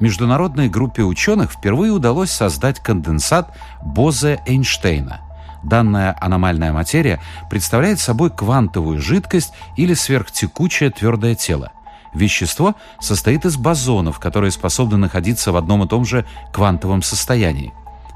Международной 0.01 0.71
группе 0.71 1.03
ученых 1.03 1.53
впервые 1.53 1.93
удалось 1.93 2.31
создать 2.31 2.81
конденсат 2.81 3.55
Бозе-Эйнштейна– 3.83 5.21
Данная 5.63 6.17
аномальная 6.21 6.73
материя 6.73 7.21
представляет 7.51 8.01
собой 8.01 8.31
квантовую 8.31 9.01
жидкость 9.01 9.53
или 9.77 9.95
сверхтекучее 9.95 10.91
твердое 10.91 11.35
тело. 11.35 11.73
Вещество 12.15 12.75
состоит 12.99 13.45
из 13.45 13.57
бозонов, 13.57 14.19
которые 14.19 14.51
способны 14.51 14.97
находиться 14.97 15.53
в 15.53 15.57
одном 15.57 15.85
и 15.85 15.89
том 15.89 16.05
же 16.05 16.27
квантовом 16.53 17.03
состоянии. 17.03 17.73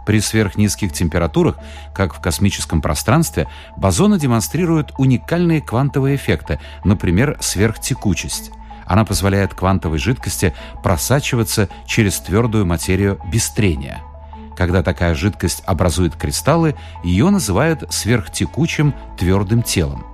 При 0.07 0.21
сверхнизких 0.21 0.93
температурах, 0.93 1.59
как 1.95 2.15
в 2.15 2.21
космическом 2.21 2.83
пространстве, 2.83 3.49
бозоны 3.77 4.19
демонстрируют 4.19 4.93
уникальные 4.99 5.63
квантовые 5.63 6.17
эффекты, 6.17 6.61
например, 6.83 7.39
сверхтекучесть. 7.41 8.51
Она 8.87 9.05
позволяет 9.05 9.55
квантовой 9.55 9.99
жидкости 9.99 10.55
просачиваться 10.83 11.69
через 11.87 12.19
твердую 12.21 12.67
материю 12.67 13.19
без 13.31 13.49
трения– 13.49 14.03
когда 14.57 14.83
такая 14.83 15.15
жидкость 15.15 15.63
образует 15.67 16.17
кристаллы, 16.17 16.75
ее 17.03 17.31
называют 17.31 17.85
сверхтекучим 17.91 18.95
твердым 19.19 19.63
телом. 19.63 20.05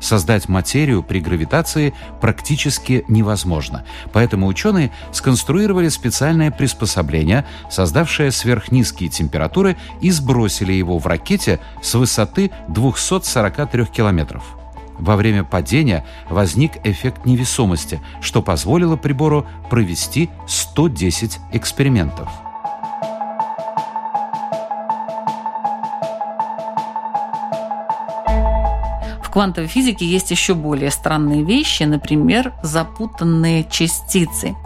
Создать 0.00 0.48
материю 0.48 1.02
при 1.02 1.20
гравитации 1.20 1.92
практически 2.20 3.04
невозможно, 3.08 3.84
поэтому 4.12 4.46
ученые 4.46 4.92
сконструировали 5.12 5.88
специальное 5.88 6.50
приспособление, 6.50 7.44
создавшее 7.68 8.30
сверхнизкие 8.30 9.08
температуры 9.08 9.76
и 10.00 10.10
сбросили 10.10 10.72
его 10.72 10.98
в 10.98 11.06
ракете 11.06 11.58
с 11.82 11.94
высоты 11.94 12.52
243 12.68 13.86
километров. 13.86 14.44
Во 14.98 15.16
время 15.16 15.44
падения 15.44 16.04
возник 16.28 16.72
эффект 16.84 17.24
невесомости, 17.24 18.00
что 18.20 18.42
позволило 18.42 18.96
прибору 18.96 19.46
провести 19.70 20.28
110 20.46 21.38
экспериментов. 21.52 22.28
Квантовой 29.38 29.68
физике 29.68 30.04
есть 30.04 30.32
еще 30.32 30.54
более 30.54 30.90
странные 30.90 31.44
вещи, 31.44 31.84
например, 31.84 32.54
запутанные 32.64 33.62
частицы. 33.70 34.56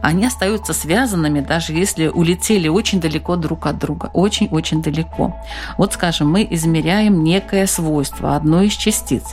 Они 0.00 0.24
остаются 0.24 0.72
связанными, 0.72 1.40
даже 1.40 1.74
если 1.74 2.08
улетели 2.08 2.68
очень 2.68 3.02
далеко 3.02 3.36
друг 3.36 3.66
от 3.66 3.76
друга, 3.78 4.08
очень-очень 4.14 4.80
далеко. 4.80 5.36
Вот, 5.76 5.92
скажем, 5.92 6.30
мы 6.30 6.48
измеряем 6.50 7.22
некое 7.22 7.66
свойство 7.66 8.34
одной 8.34 8.68
из 8.68 8.72
частиц, 8.72 9.24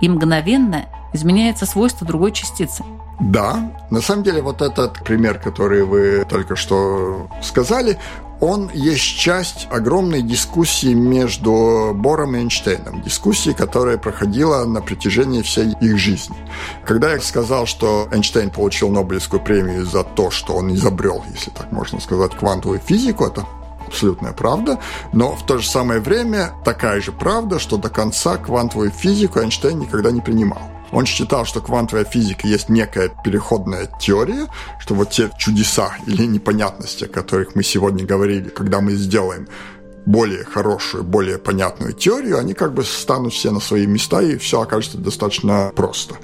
и 0.00 0.08
мгновенно 0.08 0.86
изменяется 1.12 1.64
свойство 1.64 2.04
другой 2.04 2.32
частицы– 2.32 2.82
Да, 3.20 3.70
на 3.90 4.00
самом 4.00 4.24
деле 4.24 4.42
вот 4.42 4.60
этот 4.60 5.04
пример, 5.04 5.38
который 5.38 5.84
вы 5.84 6.26
только 6.28 6.56
что 6.56 7.28
сказали, 7.40 7.96
он 8.42 8.68
есть 8.74 9.18
часть 9.18 9.68
огромной 9.70 10.20
дискуссии 10.20 10.92
между 10.92 11.92
Бором 11.94 12.34
и 12.34 12.40
Эйнштейном. 12.40 13.00
Дискуссии, 13.00 13.52
которая 13.52 13.98
проходила 13.98 14.64
на 14.64 14.82
протяжении 14.82 15.42
всей 15.42 15.70
их 15.80 15.96
жизни. 15.96 16.34
Когда 16.84 17.12
я 17.12 17.20
сказал, 17.20 17.66
что 17.66 18.08
Эйнштейн 18.10 18.50
получил 18.50 18.88
Нобелевскую 18.88 19.40
премию 19.40 19.86
за 19.86 20.02
то, 20.02 20.32
что 20.32 20.54
он 20.54 20.74
изобрел, 20.74 21.24
если 21.32 21.50
так 21.50 21.70
можно 21.70 22.00
сказать, 22.00 22.32
квантовую 22.32 22.80
физику, 22.80 23.26
это 23.26 23.46
абсолютная 23.86 24.32
правда, 24.32 24.80
но 25.12 25.36
в 25.36 25.46
то 25.46 25.58
же 25.58 25.68
самое 25.68 26.00
время 26.00 26.50
такая 26.64 27.00
же 27.00 27.12
правда, 27.12 27.60
что 27.60 27.76
до 27.76 27.90
конца 27.90 28.38
квантовую 28.38 28.90
физику 28.90 29.38
Эйнштейн 29.38 29.78
никогда 29.78 30.10
не 30.10 30.20
принимал. 30.20 30.62
Он 30.92 31.06
считал, 31.06 31.44
что 31.44 31.60
квантовая 31.60 32.04
физика 32.04 32.46
есть 32.46 32.68
некая 32.68 33.10
переходная 33.24 33.88
теория, 34.00 34.46
что 34.78 34.94
вот 34.94 35.10
те 35.10 35.30
чудеса 35.38 35.96
или 36.06 36.26
непонятности, 36.26 37.04
о 37.04 37.08
которых 37.08 37.54
мы 37.54 37.62
сегодня 37.62 38.04
говорили, 38.04 38.48
когда 38.50 38.80
мы 38.80 38.92
сделаем 38.92 39.48
более 40.04 40.44
хорошую, 40.44 41.04
более 41.04 41.38
понятную 41.38 41.92
теорию, 41.92 42.38
они 42.38 42.54
как 42.54 42.74
бы 42.74 42.82
станут 42.82 43.32
все 43.32 43.50
на 43.50 43.60
свои 43.60 43.86
места, 43.86 44.20
и 44.20 44.36
все 44.36 44.60
окажется 44.60 44.98
достаточно 44.98 45.72
просто. 45.74 46.16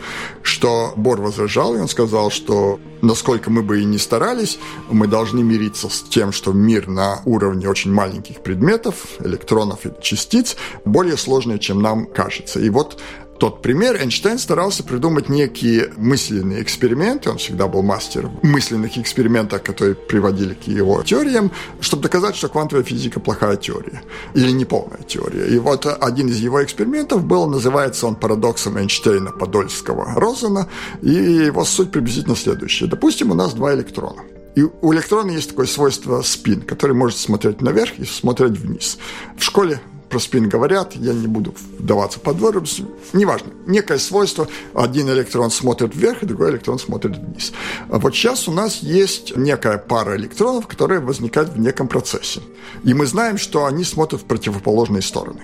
Что 0.43 0.93
Бор 0.97 1.21
возражал, 1.21 1.77
и 1.77 1.79
он 1.79 1.89
сказал, 1.89 2.31
что 2.31 2.81
насколько 3.03 3.51
мы 3.51 3.63
бы 3.63 3.81
и 3.81 3.85
не 3.85 3.99
старались, 3.99 4.59
мы 4.91 5.07
должны 5.07 5.43
мириться 5.43 5.89
с 5.89 6.03
тем, 6.03 6.33
что 6.33 6.53
мир 6.53 6.89
на 6.89 7.21
уровне 7.25 7.69
очень 7.69 7.93
маленьких 7.93 8.43
предметов, 8.43 9.07
электронов 9.21 9.87
и 9.87 9.93
частиц, 10.03 10.57
более 10.85 11.17
сложный, 11.17 11.59
чем 11.59 11.81
нам 11.81 12.07
кажется. 12.07 12.59
И 12.61 12.71
вот 12.71 13.01
тот 13.39 13.63
пример, 13.63 13.97
Эйнштейн 13.97 14.39
старался 14.39 14.83
придумать 14.83 15.29
некие 15.29 15.93
мысленные 15.97 16.63
эксперименты, 16.63 17.31
он 17.31 17.39
всегда 17.39 17.69
был 17.69 17.83
мастер 17.83 18.29
мысленных 18.43 18.99
экспериментов, 18.99 19.63
которые 19.63 19.95
приводили 19.95 20.55
к 20.55 20.65
его 20.65 21.03
теориям, 21.03 21.53
чтобы 21.81 22.03
доказать, 22.03 22.37
что 22.37 22.49
квантовая 22.49 22.85
физика 22.85 23.21
плохая 23.21 23.57
теория 23.57 24.03
или 24.35 24.51
неполная 24.51 25.03
теория. 25.07 25.47
И 25.47 25.59
вот 25.59 25.87
один 25.87 26.29
из 26.29 26.39
его 26.39 26.63
экспериментов 26.63 27.25
был, 27.25 27.47
называется 27.47 28.07
он 28.07 28.17
парадоксом 28.17 28.77
Эйнштейна 28.77 29.31
Подольского 29.31 30.15
Розена, 30.15 30.69
и 31.03 31.11
его 31.11 31.65
суть 31.65 31.93
приблизительно 31.93 32.37
следующая. 32.37 32.87
Допустим, 32.87 33.31
у 33.31 33.35
нас 33.35 33.55
два 33.55 33.75
электрона. 33.75 34.23
И 34.57 34.63
у 34.63 34.93
электрона 34.93 35.31
есть 35.31 35.51
такое 35.51 35.67
свойство 35.67 36.21
спин, 36.23 36.63
который 36.63 36.97
может 36.97 37.19
смотреть 37.19 37.61
наверх 37.61 37.93
и 37.99 38.05
смотреть 38.05 38.59
вниз. 38.59 38.99
В 39.37 39.45
школе 39.45 39.81
про 40.09 40.19
спин 40.19 40.49
говорят, 40.49 40.95
я 40.97 41.13
не 41.13 41.27
буду 41.27 41.55
вдаваться 41.79 42.19
под 42.21 42.37
подробности, 42.37 42.85
неважно, 43.13 43.51
некое 43.67 43.99
свойство, 43.99 44.49
один 44.75 45.09
электрон 45.11 45.51
смотрит 45.51 45.95
вверх, 45.95 46.25
другой 46.25 46.53
электрон 46.53 46.79
смотрит 46.79 47.17
вниз. 47.17 47.53
А 47.89 47.99
вот 47.99 48.15
сейчас 48.15 48.49
у 48.49 48.53
нас 48.53 48.79
есть 48.83 49.37
некая 49.37 49.79
пара 49.79 50.17
электронов, 50.17 50.67
которая 50.67 51.01
возникает 51.01 51.51
в 51.51 51.59
неком 51.59 51.89
процессе. 51.89 52.41
И 52.85 52.95
мы 52.95 53.07
знаем, 53.07 53.39
что 53.39 53.67
они 53.67 53.85
смотрят 53.85 54.23
в 54.23 54.25
противоположные 54.25 55.03
стороны 55.03 55.43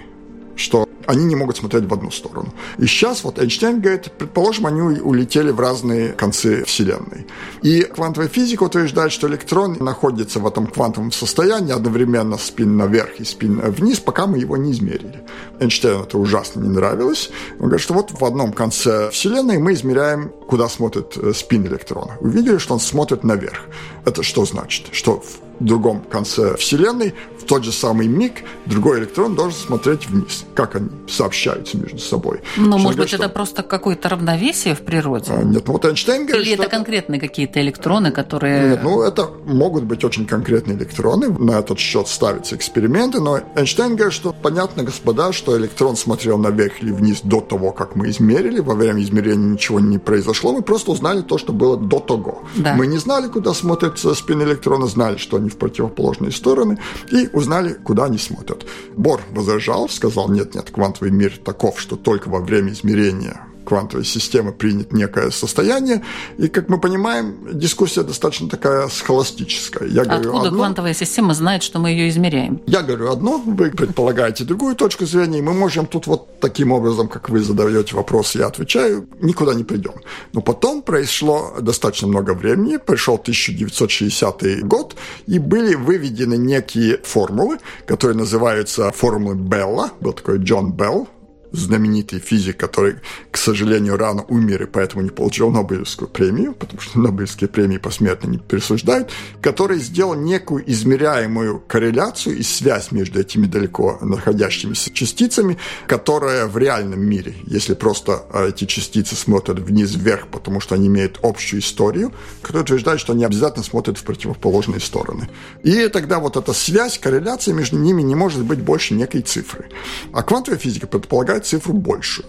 что 0.57 0.88
они 1.06 1.24
не 1.24 1.36
могут 1.36 1.56
смотреть 1.56 1.84
в 1.84 1.92
одну 1.92 2.10
сторону. 2.10 2.52
И 2.78 2.86
сейчас 2.86 3.24
вот 3.24 3.38
Эйнштейн 3.38 3.80
говорит, 3.80 4.12
предположим, 4.18 4.66
они 4.66 4.80
улетели 5.00 5.50
в 5.50 5.60
разные 5.60 6.12
концы 6.12 6.64
Вселенной. 6.64 7.26
И 7.62 7.82
квантовая 7.82 8.28
физика 8.28 8.64
утверждает, 8.64 9.12
что 9.12 9.28
электрон 9.28 9.76
находится 9.80 10.40
в 10.40 10.46
этом 10.46 10.66
квантовом 10.66 11.12
состоянии 11.12 11.72
одновременно 11.72 12.38
спин 12.38 12.76
наверх 12.76 13.20
и 13.20 13.24
спин 13.24 13.60
вниз, 13.60 14.00
пока 14.00 14.26
мы 14.26 14.38
его 14.38 14.56
не 14.56 14.72
измерили. 14.72 15.24
Эйнштейну 15.60 16.04
это 16.04 16.18
ужасно 16.18 16.60
не 16.60 16.68
нравилось. 16.68 17.30
Он 17.58 17.66
говорит, 17.66 17.82
что 17.82 17.94
вот 17.94 18.12
в 18.12 18.24
одном 18.24 18.52
конце 18.52 19.10
Вселенной 19.10 19.58
мы 19.58 19.72
измеряем, 19.74 20.30
куда 20.48 20.68
смотрит 20.68 21.16
э, 21.16 21.32
спин 21.34 21.66
электрона. 21.66 22.16
Увидели, 22.20 22.58
что 22.58 22.74
он 22.74 22.80
смотрит 22.80 23.24
наверх. 23.24 23.60
Это 24.04 24.22
что 24.22 24.44
значит? 24.44 24.88
Что 24.92 25.20
в 25.20 25.43
другом 25.60 26.02
конце 26.10 26.56
Вселенной 26.56 27.14
в 27.44 27.46
тот 27.46 27.64
же 27.64 27.72
самый 27.72 28.06
миг 28.06 28.42
другой 28.66 29.00
электрон 29.00 29.34
должен 29.34 29.58
смотреть 29.58 30.08
вниз. 30.08 30.44
Как 30.54 30.76
они 30.76 30.88
сообщаются 31.08 31.76
между 31.76 31.98
собой. 31.98 32.40
Но, 32.56 32.64
ну, 32.64 32.78
может 32.78 32.98
быть, 32.98 33.08
что... 33.08 33.18
это 33.18 33.28
просто 33.28 33.62
какое-то 33.62 34.08
равновесие 34.08 34.74
в 34.74 34.80
природе? 34.80 35.32
А, 35.32 35.42
нет, 35.42 35.64
ну 35.66 35.74
вот 35.74 35.84
Эйнштейн 35.84 36.26
говорит, 36.26 36.46
Или 36.46 36.54
это, 36.54 36.62
это 36.64 36.70
конкретные 36.70 37.20
какие-то 37.20 37.60
электроны, 37.60 38.10
которые... 38.10 38.70
Нет, 38.70 38.82
ну 38.82 39.02
это 39.02 39.28
могут 39.44 39.84
быть 39.84 40.04
очень 40.04 40.26
конкретные 40.26 40.76
электроны, 40.76 41.28
на 41.28 41.58
этот 41.58 41.78
счет 41.78 42.08
ставятся 42.08 42.56
эксперименты, 42.56 43.20
но 43.20 43.40
Эйнштейн 43.56 43.96
говорит, 43.96 44.14
что 44.14 44.32
понятно, 44.32 44.82
господа, 44.82 45.32
что 45.32 45.58
электрон 45.58 45.96
смотрел 45.96 46.38
наверх 46.38 46.82
или 46.82 46.92
вниз 46.92 47.20
до 47.22 47.40
того, 47.40 47.72
как 47.72 47.94
мы 47.94 48.08
измерили, 48.08 48.60
во 48.60 48.74
время 48.74 49.02
измерения 49.02 49.52
ничего 49.52 49.80
не 49.80 49.98
произошло, 49.98 50.52
мы 50.52 50.62
просто 50.62 50.92
узнали 50.92 51.20
то, 51.20 51.36
что 51.36 51.52
было 51.52 51.76
до 51.76 52.00
того. 52.00 52.44
Да. 52.56 52.74
Мы 52.74 52.86
не 52.86 52.98
знали, 52.98 53.28
куда 53.28 53.52
смотрит 53.52 53.98
спин 53.98 54.42
электрона, 54.42 54.86
знали, 54.86 55.18
что 55.18 55.38
они 55.44 55.50
в 55.50 55.57
противоположные 55.57 56.33
стороны, 56.33 56.78
и 57.11 57.28
узнали, 57.33 57.74
куда 57.74 58.04
они 58.04 58.18
смотрят. 58.18 58.66
Бор 58.96 59.20
возражал, 59.30 59.88
сказал, 59.88 60.28
нет-нет, 60.28 60.70
квантовый 60.70 61.11
мир 61.11 61.38
таков, 61.38 61.80
что 61.80 61.96
только 61.96 62.28
во 62.28 62.40
время 62.40 62.72
измерения 62.72 63.46
квантовой 63.64 64.05
системы 64.05 64.53
принят 64.53 64.92
некое 64.92 65.31
состояние. 65.31 66.03
И, 66.38 66.48
как 66.48 66.68
мы 66.68 66.79
понимаем, 66.81 67.37
дискуссия 67.53 68.03
достаточно 68.03 68.48
такая 68.48 68.88
схоластическая. 68.88 69.88
Я 69.88 70.05
говорю 70.05 70.31
Откуда 70.31 70.48
одно, 70.48 70.59
квантовая 70.59 70.94
система 70.94 71.35
знает, 71.35 71.62
что 71.62 71.79
мы 71.79 71.90
ее 71.90 72.09
измеряем? 72.09 72.61
Я 72.66 72.83
говорю 72.83 73.11
одно, 73.11 73.38
вы 73.38 73.70
предполагаете 73.70 74.44
другую 74.44 74.77
точку 74.77 75.07
зрения, 75.07 75.38
и 75.38 75.42
мы 75.42 75.53
можем 75.53 75.87
тут 75.87 76.07
вот 76.07 76.40
таким 76.40 76.72
образом, 76.72 77.09
как 77.09 77.29
вы 77.29 77.40
задаете 77.40 77.96
вопрос, 77.96 78.35
я 78.35 78.46
отвечаю, 78.46 79.09
никуда 79.20 79.55
не 79.55 79.64
придем. 79.64 79.94
Но 80.33 80.40
потом 80.40 80.83
произошло 80.83 81.55
достаточно 81.61 82.09
много 82.09 82.35
времени, 82.35 82.77
пришел 82.77 83.14
1960 83.14 84.64
год, 84.64 84.96
и 85.27 85.38
были 85.38 85.74
выведены 85.74 86.37
некие 86.37 86.98
формулы, 87.03 87.59
которые 87.87 88.16
называются 88.16 88.90
формулы 88.90 89.35
Белла, 89.35 89.90
был 90.00 90.12
такой 90.12 90.38
Джон 90.38 90.72
Белл, 90.72 91.09
знаменитый 91.54 92.18
физик, 92.18 92.56
который, 92.56 92.96
к 93.30 93.36
сожалению, 93.36 93.96
рано 93.96 94.24
умер 94.28 94.64
и 94.64 94.66
поэтому 94.66 95.02
не 95.02 95.10
получил 95.10 95.50
Нобелевскую 95.50 96.08
премию, 96.08 96.52
потому 96.52 96.80
что 96.80 96.98
Нобелевские 96.98 97.48
премии 97.48 97.78
посмертно 97.78 98.28
не 98.28 98.38
присуждают, 98.38 99.10
который 99.40 99.78
сделал 99.78 100.14
некую 100.14 100.68
измеряемую 100.70 101.60
корреляцию 101.60 102.38
и 102.38 102.42
связь 102.42 102.90
между 102.90 103.20
этими 103.20 103.46
далеко 103.46 103.98
находящимися 104.02 104.92
частицами, 104.92 105.58
которая 105.86 106.46
в 106.46 106.58
реальном 106.58 107.00
мире, 107.00 107.34
если 107.46 107.74
просто 107.74 108.24
а, 108.32 108.48
эти 108.48 108.64
частицы 108.64 109.14
смотрят 109.14 109.60
вниз-вверх, 109.60 110.28
потому 110.28 110.60
что 110.60 110.74
они 110.74 110.88
имеют 110.88 111.20
общую 111.22 111.60
историю, 111.60 112.12
который 112.42 112.62
утверждает, 112.62 113.00
что 113.00 113.12
они 113.12 113.24
обязательно 113.24 113.64
смотрят 113.64 113.98
в 113.98 114.02
противоположные 114.02 114.80
стороны. 114.80 115.28
И 115.62 115.88
тогда 115.88 116.18
вот 116.18 116.36
эта 116.36 116.52
связь, 116.52 116.98
корреляция 116.98 117.54
между 117.54 117.78
ними 117.78 118.02
не 118.02 118.14
может 118.14 118.42
быть 118.42 118.60
больше 118.60 118.94
некой 118.94 119.22
цифры. 119.22 119.68
А 120.12 120.22
квантовая 120.22 120.58
физика 120.58 120.86
предполагает 120.86 121.43
цифру 121.44 121.74
большую. 121.74 122.28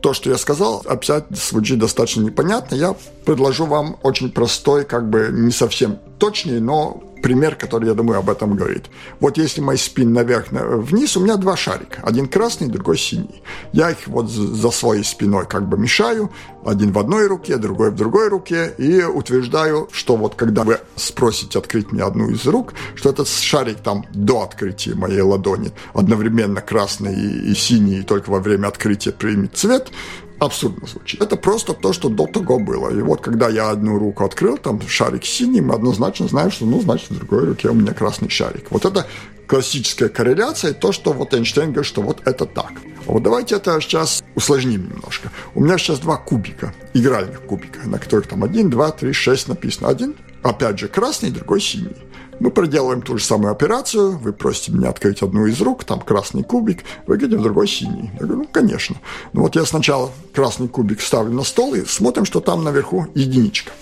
То, 0.00 0.12
что 0.12 0.30
я 0.30 0.38
сказал, 0.38 0.82
опять 0.86 1.24
звучит 1.30 1.78
достаточно 1.78 2.22
непонятно. 2.22 2.74
Я 2.74 2.94
предложу 3.24 3.66
вам 3.66 3.98
очень 4.02 4.30
простой, 4.30 4.84
как 4.84 5.08
бы 5.08 5.28
не 5.32 5.52
совсем 5.52 5.98
точный, 6.18 6.60
но 6.60 7.02
пример, 7.24 7.56
который, 7.56 7.88
я 7.88 7.94
думаю, 7.94 8.18
об 8.18 8.28
этом 8.28 8.54
говорит. 8.54 8.84
Вот 9.18 9.38
если 9.38 9.62
мой 9.62 9.78
спин 9.78 10.12
наверх, 10.12 10.48
вниз, 10.50 11.16
у 11.16 11.20
меня 11.20 11.36
два 11.36 11.56
шарика. 11.56 12.02
Один 12.02 12.28
красный, 12.28 12.68
другой 12.68 12.98
синий. 12.98 13.42
Я 13.72 13.92
их 13.92 14.06
вот 14.06 14.28
за 14.28 14.70
своей 14.70 15.04
спиной 15.04 15.46
как 15.46 15.66
бы 15.66 15.78
мешаю. 15.78 16.30
Один 16.66 16.92
в 16.92 16.98
одной 16.98 17.26
руке, 17.26 17.56
другой 17.56 17.92
в 17.92 17.94
другой 17.94 18.28
руке. 18.28 18.74
И 18.76 19.02
утверждаю, 19.02 19.88
что 19.90 20.16
вот 20.16 20.34
когда 20.34 20.64
вы 20.64 20.80
спросите 20.96 21.58
открыть 21.58 21.92
мне 21.92 22.02
одну 22.02 22.28
из 22.28 22.44
рук, 22.46 22.74
что 22.94 23.08
этот 23.08 23.26
шарик 23.26 23.78
там 23.78 24.04
до 24.12 24.42
открытия 24.42 24.94
моей 24.94 25.22
ладони 25.22 25.72
одновременно 25.94 26.60
красный 26.60 27.14
и 27.14 27.54
синий, 27.54 28.00
и 28.00 28.02
только 28.02 28.28
во 28.28 28.40
время 28.40 28.66
открытия 28.66 29.12
примет 29.12 29.56
цвет, 29.56 29.90
абсурдно 30.44 30.86
звучит. 30.86 31.20
Это 31.22 31.36
просто 31.36 31.74
то, 31.74 31.92
что 31.92 32.08
до 32.08 32.26
того 32.26 32.58
было. 32.58 32.90
И 32.90 33.02
вот 33.02 33.20
когда 33.20 33.48
я 33.48 33.70
одну 33.70 33.98
руку 33.98 34.24
открыл, 34.24 34.58
там 34.58 34.80
шарик 34.86 35.24
синий, 35.24 35.60
мы 35.60 35.74
однозначно 35.74 36.28
знаем, 36.28 36.50
что, 36.50 36.66
ну, 36.66 36.80
значит, 36.80 37.10
в 37.10 37.18
другой 37.18 37.44
руке 37.44 37.68
у 37.68 37.74
меня 37.74 37.92
красный 37.92 38.28
шарик. 38.28 38.66
Вот 38.70 38.84
это 38.84 39.06
классическая 39.46 40.08
корреляция, 40.08 40.72
то, 40.72 40.92
что 40.92 41.12
вот 41.12 41.34
Эйнштейн 41.34 41.72
говорит, 41.72 41.86
что 41.86 42.02
вот 42.02 42.22
это 42.24 42.46
так. 42.46 42.72
Вот 43.06 43.22
давайте 43.22 43.56
это 43.56 43.80
сейчас 43.80 44.22
усложним 44.34 44.88
немножко. 44.88 45.30
У 45.54 45.60
меня 45.60 45.76
сейчас 45.78 45.98
два 45.98 46.16
кубика, 46.16 46.74
игральных 46.94 47.42
кубика, 47.42 47.80
на 47.86 47.98
которых 47.98 48.26
там 48.26 48.42
один, 48.44 48.70
два, 48.70 48.90
три, 48.90 49.12
шесть 49.12 49.48
написано. 49.48 49.88
Один, 49.88 50.14
опять 50.42 50.78
же, 50.78 50.88
красный, 50.88 51.30
другой 51.30 51.60
синий. 51.60 51.96
Мы 52.40 52.50
проделываем 52.50 53.02
ту 53.02 53.18
же 53.18 53.24
самую 53.24 53.52
операцию, 53.52 54.18
вы 54.18 54.32
просите 54.32 54.72
меня 54.72 54.90
открыть 54.90 55.22
одну 55.22 55.46
из 55.46 55.60
рук, 55.60 55.84
там 55.84 56.00
красный 56.00 56.42
кубик, 56.42 56.84
вы 57.06 57.16
говорите, 57.16 57.38
в 57.38 57.42
другой 57.42 57.68
синий. 57.68 58.10
Я 58.14 58.26
говорю, 58.26 58.42
ну, 58.42 58.48
конечно. 58.50 58.96
Ну 59.32 59.42
вот 59.42 59.56
я 59.56 59.64
сначала 59.64 60.10
красный 60.32 60.68
кубик 60.68 61.00
ставлю 61.00 61.32
на 61.32 61.44
стол 61.44 61.74
и 61.74 61.84
смотрим, 61.84 62.24
что 62.24 62.40
там 62.40 62.64
наверху 62.64 63.06
единичка. 63.14 63.72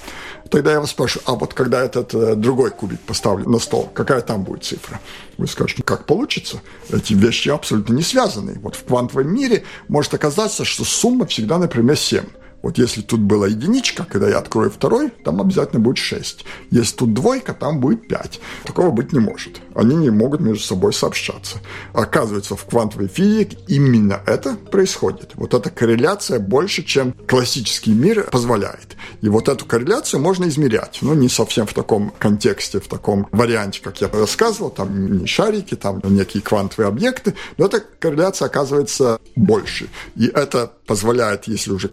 Тогда 0.51 0.73
я 0.73 0.81
вас 0.81 0.91
спрашиваю, 0.91 1.25
а 1.27 1.35
вот 1.37 1.55
когда 1.55 1.83
этот 1.83 2.15
э, 2.15 2.35
другой 2.35 2.71
кубик 2.71 3.01
поставлю 3.01 3.49
на 3.49 3.59
стол, 3.59 3.89
какая 3.95 4.21
там 4.21 4.43
будет 4.43 4.65
цифра? 4.65 5.01
Вы 5.39 5.47
скажете, 5.47 5.77
ну 5.79 5.85
как 5.85 6.05
получится? 6.05 6.61
Эти 6.91 7.15
вещи 7.15 7.49
абсолютно 7.49 7.95
не 7.95 8.03
связаны. 8.03 8.59
Вот 8.61 8.75
в 8.75 8.85
квантовом 8.85 9.33
мире 9.33 9.65
может 9.89 10.13
оказаться, 10.13 10.65
что 10.65 10.85
сумма 10.85 11.25
всегда, 11.27 11.57
например, 11.57 11.97
7 11.97 12.25
Вот 12.63 12.79
если 12.79 13.03
тут 13.03 13.21
была 13.21 13.49
единичка, 13.49 14.05
когда 14.05 14.29
я 14.29 14.39
открою 14.39 14.71
второй, 14.71 15.11
там 15.25 15.41
обязательно 15.41 15.81
будет 15.81 15.99
6. 15.99 16.45
Если 16.71 16.97
тут 16.97 17.13
двойка, 17.13 17.55
там 17.55 17.81
будет 17.81 18.07
5. 18.09 18.41
Такого 18.65 18.91
быть 18.91 19.13
не 19.13 19.21
может. 19.21 19.61
Они 19.75 19.97
не 19.97 20.11
могут 20.11 20.41
между 20.41 20.63
собой 20.63 20.93
сообщаться. 20.93 21.59
Оказывается, 21.93 22.57
в 22.57 22.65
квантовой 22.65 23.09
физике 23.09 23.59
именно 23.67 24.21
это 24.27 24.55
происходит. 24.55 25.33
Вот 25.35 25.55
эта 25.55 25.71
корреляция 25.71 26.39
больше, 26.39 26.83
чем 26.83 27.13
классический 27.27 27.93
мир 27.93 28.29
позволяет. 28.31 28.97
И 29.21 29.29
вот 29.29 29.49
эту 29.49 29.65
корреляцию 29.65 30.21
можно 30.21 30.49
измерять. 30.49 30.99
Ну, 31.03 31.15
не 31.15 31.29
совсем 31.29 31.67
в 31.67 31.75
таком 31.75 32.13
контексте, 32.19 32.81
в 32.81 32.89
таком 32.89 33.27
варианте, 33.33 33.81
как 33.83 34.01
я 34.01 34.09
рассказывал, 34.09 34.71
там 34.71 35.19
не 35.19 35.27
шарики, 35.27 35.75
там 35.75 36.01
некие 36.05 36.43
квантовые 36.43 36.89
объекты, 36.89 37.35
но 37.57 37.67
эта 37.67 37.81
корреляция 37.81 38.47
оказывается 38.47 39.19
больше. 39.35 39.89
И 40.17 40.27
это 40.27 40.73
позволяет, 40.87 41.49
если 41.49 41.73
уже 41.73 41.89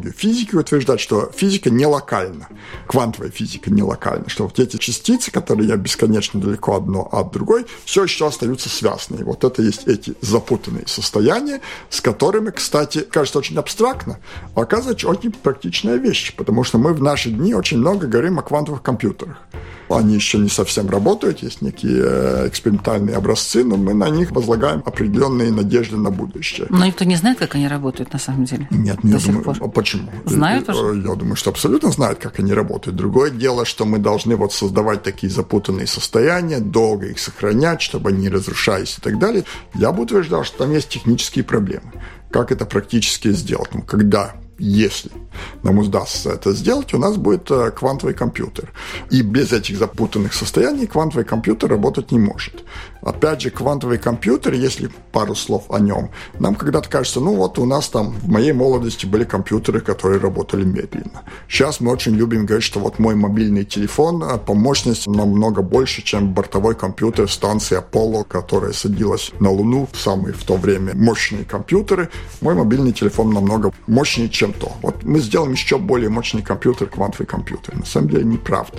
терминологию 0.00 0.12
физики 0.12 0.54
утверждать, 0.54 1.00
что 1.00 1.30
физика 1.34 1.70
не 1.70 1.86
локальна, 1.86 2.48
квантовая 2.86 3.30
физика 3.30 3.70
не 3.70 3.82
локальна, 3.82 4.28
что 4.28 4.44
вот 4.44 4.58
эти 4.58 4.76
частицы, 4.76 5.30
которые 5.30 5.68
я 5.68 5.76
бесконечно 5.76 6.40
далеко 6.40 6.76
одно 6.76 7.08
от 7.12 7.32
другой, 7.32 7.66
все 7.84 8.04
еще 8.04 8.26
остаются 8.26 8.68
связанные. 8.68 9.24
Вот 9.24 9.44
это 9.44 9.62
есть 9.62 9.86
эти 9.86 10.14
запутанные 10.20 10.86
состояния, 10.86 11.60
с 11.88 12.00
которыми, 12.00 12.50
кстати, 12.50 13.00
кажется 13.00 13.38
очень 13.38 13.56
абстрактно, 13.58 14.18
а 14.54 14.62
оказывается 14.62 15.08
очень 15.08 15.32
практичная 15.32 15.96
вещь, 15.96 16.34
потому 16.36 16.64
что 16.64 16.78
мы 16.78 16.92
в 16.92 17.02
наши 17.02 17.30
дни 17.30 17.54
очень 17.54 17.78
много 17.78 18.06
говорим 18.06 18.38
о 18.38 18.42
квантовых 18.42 18.82
компьютерах. 18.82 19.36
Они 19.88 20.14
еще 20.14 20.38
не 20.38 20.48
совсем 20.48 20.88
работают, 20.88 21.42
есть 21.42 21.62
некие 21.62 22.00
э, 22.00 22.48
экспериментальные 22.48 23.16
образцы, 23.16 23.64
но 23.64 23.76
мы 23.76 23.92
на 23.92 24.08
них 24.08 24.30
возлагаем 24.30 24.82
определенные 24.86 25.50
надежды 25.50 25.96
на 25.96 26.10
будущее. 26.10 26.68
Но 26.70 26.86
никто 26.86 27.04
не 27.04 27.16
знает, 27.16 27.38
как 27.38 27.56
они 27.56 27.66
работают 27.66 28.12
на 28.12 28.20
самом 28.20 28.44
деле. 28.44 28.68
Нет, 28.70 29.02
не 29.02 29.14
думаю. 29.14 29.42
Пор. 29.42 29.58
Почему? 29.90 30.10
Знают 30.24 30.68
я, 30.68 30.74
уже? 30.74 31.00
Я 31.00 31.14
думаю, 31.14 31.36
что 31.36 31.50
абсолютно 31.50 31.90
знают, 31.90 32.18
как 32.18 32.38
они 32.38 32.52
работают. 32.52 32.96
Другое 32.96 33.30
дело, 33.30 33.64
что 33.64 33.84
мы 33.84 33.98
должны 33.98 34.36
вот 34.36 34.52
создавать 34.52 35.02
такие 35.02 35.32
запутанные 35.32 35.86
состояния, 35.86 36.60
долго 36.60 37.06
их 37.06 37.18
сохранять, 37.18 37.82
чтобы 37.82 38.10
они 38.10 38.22
не 38.22 38.28
разрушались 38.28 38.98
и 38.98 39.00
так 39.00 39.18
далее. 39.18 39.44
Я 39.74 39.92
бы 39.92 40.02
утверждал, 40.02 40.44
что 40.44 40.58
там 40.58 40.72
есть 40.72 40.88
технические 40.88 41.44
проблемы. 41.44 41.92
Как 42.30 42.52
это 42.52 42.66
практически 42.66 43.32
сделать? 43.32 43.70
Ну, 43.74 43.82
когда 43.82 44.34
если 44.60 45.10
нам 45.62 45.78
удастся 45.78 46.30
это 46.30 46.52
сделать, 46.52 46.92
у 46.92 46.98
нас 46.98 47.16
будет 47.16 47.50
э, 47.50 47.70
квантовый 47.70 48.14
компьютер. 48.14 48.70
И 49.10 49.22
без 49.22 49.52
этих 49.52 49.78
запутанных 49.78 50.34
состояний 50.34 50.86
квантовый 50.86 51.24
компьютер 51.24 51.70
работать 51.70 52.12
не 52.12 52.18
может. 52.18 52.62
Опять 53.02 53.40
же, 53.40 53.50
квантовый 53.50 53.98
компьютер, 53.98 54.52
если 54.54 54.90
пару 55.12 55.34
слов 55.34 55.64
о 55.70 55.78
нем, 55.78 56.10
нам 56.38 56.54
когда-то 56.54 56.88
кажется, 56.88 57.20
ну 57.20 57.34
вот 57.34 57.58
у 57.58 57.64
нас 57.64 57.88
там 57.88 58.12
в 58.12 58.28
моей 58.28 58.52
молодости 58.52 59.06
были 59.06 59.24
компьютеры, 59.24 59.80
которые 59.80 60.20
работали 60.20 60.64
медленно. 60.64 61.22
Сейчас 61.48 61.80
мы 61.80 61.92
очень 61.92 62.14
любим 62.14 62.46
говорить, 62.46 62.64
что 62.64 62.80
вот 62.80 62.98
мой 62.98 63.14
мобильный 63.14 63.64
телефон 63.64 64.22
э, 64.22 64.38
по 64.38 64.54
мощности 64.54 65.08
намного 65.08 65.62
больше, 65.62 66.02
чем 66.02 66.32
бортовой 66.34 66.74
компьютер 66.74 67.30
станции 67.30 67.78
Apollo, 67.78 68.24
которая 68.24 68.72
садилась 68.72 69.32
на 69.40 69.50
Луну, 69.50 69.88
самые 69.94 70.34
в 70.34 70.44
то 70.44 70.56
время 70.56 70.94
мощные 70.94 71.44
компьютеры. 71.44 72.10
Мой 72.40 72.54
мобильный 72.54 72.92
телефон 72.92 73.30
намного 73.30 73.72
мощнее, 73.86 74.28
чем 74.28 74.52
то. 74.52 74.72
Вот 74.82 75.02
мы 75.04 75.20
сделаем 75.20 75.52
еще 75.52 75.78
более 75.78 76.10
мощный 76.10 76.42
компьютер, 76.42 76.88
квантовый 76.88 77.26
компьютер. 77.26 77.76
На 77.76 77.86
самом 77.86 78.10
деле 78.10 78.24
неправда. 78.24 78.78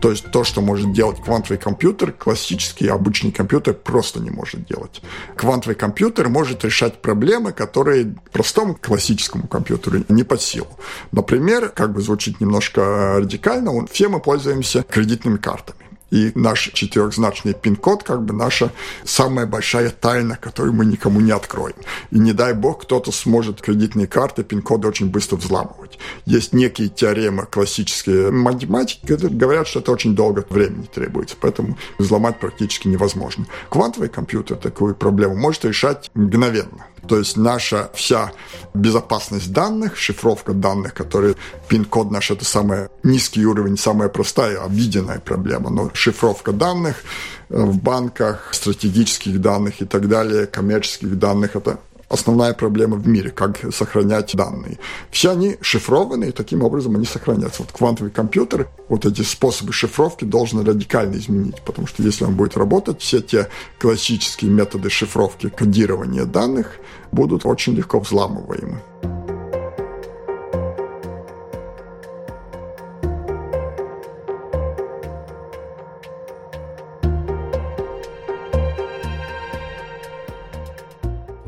То 0.00 0.10
есть 0.10 0.30
то, 0.30 0.44
что 0.44 0.60
может 0.60 0.92
делать 0.92 1.22
квантовый 1.22 1.58
компьютер, 1.58 2.12
классический 2.12 2.88
обычный 2.88 3.32
компьютер, 3.32 3.61
компьютер 3.62 3.74
просто 3.74 4.20
не 4.20 4.30
может 4.30 4.66
делать. 4.66 5.02
Квантовый 5.36 5.74
компьютер 5.74 6.28
может 6.28 6.64
решать 6.64 7.00
проблемы, 7.00 7.52
которые 7.52 8.14
простому 8.32 8.74
классическому 8.74 9.46
компьютеру 9.46 10.04
не 10.08 10.24
под 10.24 10.42
силу. 10.42 10.68
Например, 11.12 11.68
как 11.68 11.92
бы 11.92 12.00
звучит 12.00 12.40
немножко 12.40 13.18
радикально, 13.18 13.86
все 13.86 14.08
мы 14.08 14.20
пользуемся 14.20 14.82
кредитными 14.82 15.36
картами. 15.36 15.91
И 16.12 16.30
наш 16.34 16.70
четырехзначный 16.74 17.54
пин-код 17.54 18.02
как 18.02 18.22
бы 18.22 18.34
наша 18.34 18.70
самая 19.02 19.46
большая 19.46 19.88
тайна, 19.88 20.36
которую 20.36 20.74
мы 20.74 20.84
никому 20.84 21.20
не 21.20 21.32
откроем. 21.32 21.74
И 22.10 22.18
не 22.18 22.34
дай 22.34 22.52
бог, 22.52 22.82
кто-то 22.82 23.10
сможет 23.10 23.62
кредитные 23.62 24.06
карты, 24.06 24.44
пин-коды 24.44 24.86
очень 24.86 25.08
быстро 25.10 25.36
взламывать. 25.36 25.98
Есть 26.26 26.52
некие 26.52 26.88
теоремы 26.88 27.46
классические 27.46 28.30
математики, 28.30 29.06
которые 29.06 29.38
говорят, 29.38 29.66
что 29.66 29.80
это 29.80 29.90
очень 29.90 30.14
долго 30.14 30.44
времени 30.50 30.86
требуется, 30.94 31.34
поэтому 31.40 31.78
взломать 31.98 32.38
практически 32.38 32.88
невозможно. 32.88 33.46
Квантовый 33.70 34.10
компьютер 34.10 34.58
такую 34.58 34.94
проблему 34.94 35.34
может 35.34 35.64
решать 35.64 36.10
мгновенно. 36.14 36.84
То 37.08 37.18
есть 37.18 37.36
наша 37.36 37.90
вся 37.94 38.32
безопасность 38.74 39.52
данных, 39.52 39.96
шифровка 39.96 40.52
данных, 40.52 40.94
которые 40.94 41.34
пин-код 41.68 42.10
наш 42.10 42.30
это 42.30 42.44
самый 42.44 42.88
низкий 43.02 43.44
уровень, 43.44 43.76
самая 43.76 44.08
простая, 44.08 44.62
обиденная 44.62 45.18
проблема. 45.18 45.70
Но 45.70 45.90
шифровка 45.94 46.52
данных 46.52 47.02
э, 47.48 47.60
в 47.60 47.82
банках, 47.82 48.50
стратегических 48.52 49.40
данных 49.40 49.82
и 49.82 49.84
так 49.84 50.08
далее, 50.08 50.46
коммерческих 50.46 51.18
данных, 51.18 51.56
это 51.56 51.78
основная 52.12 52.52
проблема 52.52 52.96
в 52.96 53.08
мире, 53.08 53.30
как 53.30 53.72
сохранять 53.72 54.36
данные. 54.36 54.78
Все 55.10 55.30
они 55.30 55.56
шифрованы, 55.60 56.26
и 56.26 56.32
таким 56.32 56.62
образом 56.62 56.96
они 56.96 57.06
сохранятся. 57.06 57.62
Вот 57.62 57.72
квантовый 57.72 58.12
компьютер, 58.12 58.68
вот 58.88 59.06
эти 59.06 59.22
способы 59.22 59.72
шифровки 59.72 60.24
должны 60.24 60.64
радикально 60.64 61.16
изменить, 61.16 61.62
потому 61.62 61.86
что 61.86 62.02
если 62.02 62.24
он 62.24 62.36
будет 62.36 62.56
работать, 62.56 63.00
все 63.00 63.20
те 63.20 63.48
классические 63.80 64.50
методы 64.50 64.90
шифровки, 64.90 65.48
кодирования 65.48 66.24
данных 66.24 66.76
будут 67.10 67.46
очень 67.46 67.74
легко 67.74 67.98
взламываемы. 68.00 68.80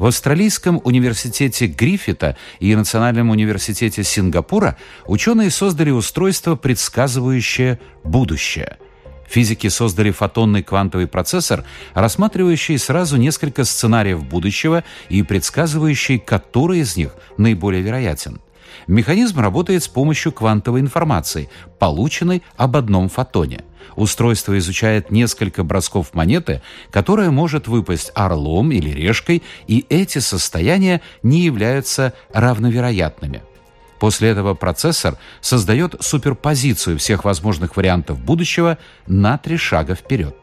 В 0.05 0.07
Австралийском 0.07 0.83
университете 0.85 1.67
Гриффита 1.67 2.37
и 2.61 2.77
Национальном 2.77 3.31
университете 3.31 4.05
Сингапура 4.05 4.77
ученые 5.07 5.49
создали 5.49 5.89
устройство, 5.89 6.57
предсказывающее 6.57 7.81
будущее. 8.05 8.77
Физики 9.27 9.69
создали 9.69 10.11
фотонный 10.11 10.63
квантовый 10.63 11.07
процессор, 11.07 11.65
рассматривающий 11.95 12.77
сразу 12.77 13.17
несколько 13.17 13.65
сценариев 13.65 14.23
будущего 14.23 14.85
и 15.09 15.23
предсказывающий, 15.23 16.19
который 16.19 16.81
из 16.81 16.99
них 16.99 17.15
наиболее 17.39 17.81
вероятен. 17.81 18.43
Механизм 18.87 19.41
работает 19.41 19.85
с 19.85 19.89
помощью 19.89 20.33
квантовой 20.33 20.83
информации, 20.83 21.49
полученной 21.79 22.43
об 22.59 22.77
одном 22.77 23.09
фотоне– 23.09 23.65
Устройство 23.97 24.59
изучает 24.59 25.11
несколько 25.11 25.65
бросков 25.65 26.15
монеты, 26.15 26.63
которая 26.91 27.31
может 27.31 27.69
выпасть 27.69 28.11
орлом 28.15 28.73
или 28.73 28.91
решкой, 28.91 29.43
и 29.67 29.87
эти 29.89 30.19
состояния 30.19 31.01
не 31.23 31.41
являются 31.41 32.13
равновероятными. 32.33 33.43
После 33.99 34.29
этого 34.29 34.55
процессор 34.55 35.17
создает 35.41 35.95
суперпозицию 36.01 36.99
всех 36.99 37.25
возможных 37.25 37.77
вариантов 37.77 38.19
будущего 38.19 38.79
на 39.07 39.39
три 39.39 39.57
шага 39.57 39.95
вперед. 39.95 40.37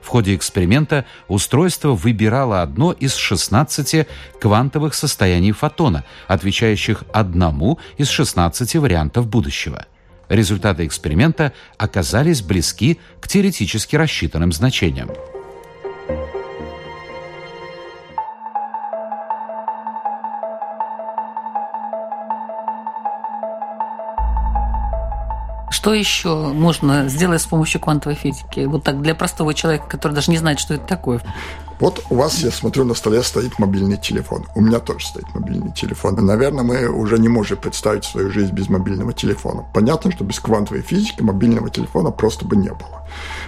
В 0.00 0.08
ходе 0.08 0.34
эксперимента 0.34 1.04
устройство 1.26 1.90
выбирало 1.90 2.62
одно 2.62 2.92
из 2.92 3.14
16 3.14 4.06
квантовых 4.40 4.94
состояний 4.94 5.52
фотона, 5.52 6.04
отвечающих 6.26 7.04
одному 7.12 7.78
из 7.96 8.08
16 8.08 8.76
вариантов 8.76 9.26
будущего– 9.26 9.86
Результаты 10.28 10.86
эксперимента 10.86 11.52
оказались 11.78 12.42
близки 12.42 13.00
к 13.20 13.28
теоретически 13.28 13.96
рассчитанным 13.96 14.52
значениям. 14.52 15.10
Что 25.70 25.94
еще 25.94 26.48
можно 26.48 27.08
сделать 27.08 27.40
с 27.40 27.46
помощью 27.46 27.80
квантовой 27.80 28.16
физики? 28.16 28.60
Вот 28.60 28.84
так 28.84 29.00
для 29.00 29.14
простого 29.14 29.54
человека, 29.54 29.86
который 29.88 30.12
даже 30.12 30.30
не 30.30 30.36
знает, 30.36 30.58
что 30.60 30.74
это 30.74 30.84
такое. 30.84 31.20
Вот 31.80 32.04
у 32.10 32.16
вас, 32.16 32.38
я 32.40 32.50
смотрю, 32.50 32.84
на 32.84 32.94
столе 32.94 33.22
стоит 33.22 33.58
мобильный 33.58 33.96
телефон. 33.96 34.46
У 34.56 34.60
меня 34.60 34.80
тоже 34.80 35.06
стоит 35.06 35.32
мобильный 35.34 35.72
телефон. 35.72 36.14
Наверное, 36.16 36.64
мы 36.64 36.88
уже 36.88 37.18
не 37.18 37.28
можем 37.28 37.58
представить 37.58 38.04
свою 38.04 38.30
жизнь 38.30 38.52
без 38.52 38.68
мобильного 38.68 39.12
телефона. 39.12 39.64
Понятно, 39.72 40.10
что 40.10 40.24
без 40.24 40.40
квантовой 40.40 40.82
физики 40.82 41.22
мобильного 41.22 41.70
телефона 41.70 42.10
просто 42.10 42.44
бы 42.44 42.56
не 42.56 42.70
было. 42.70 42.97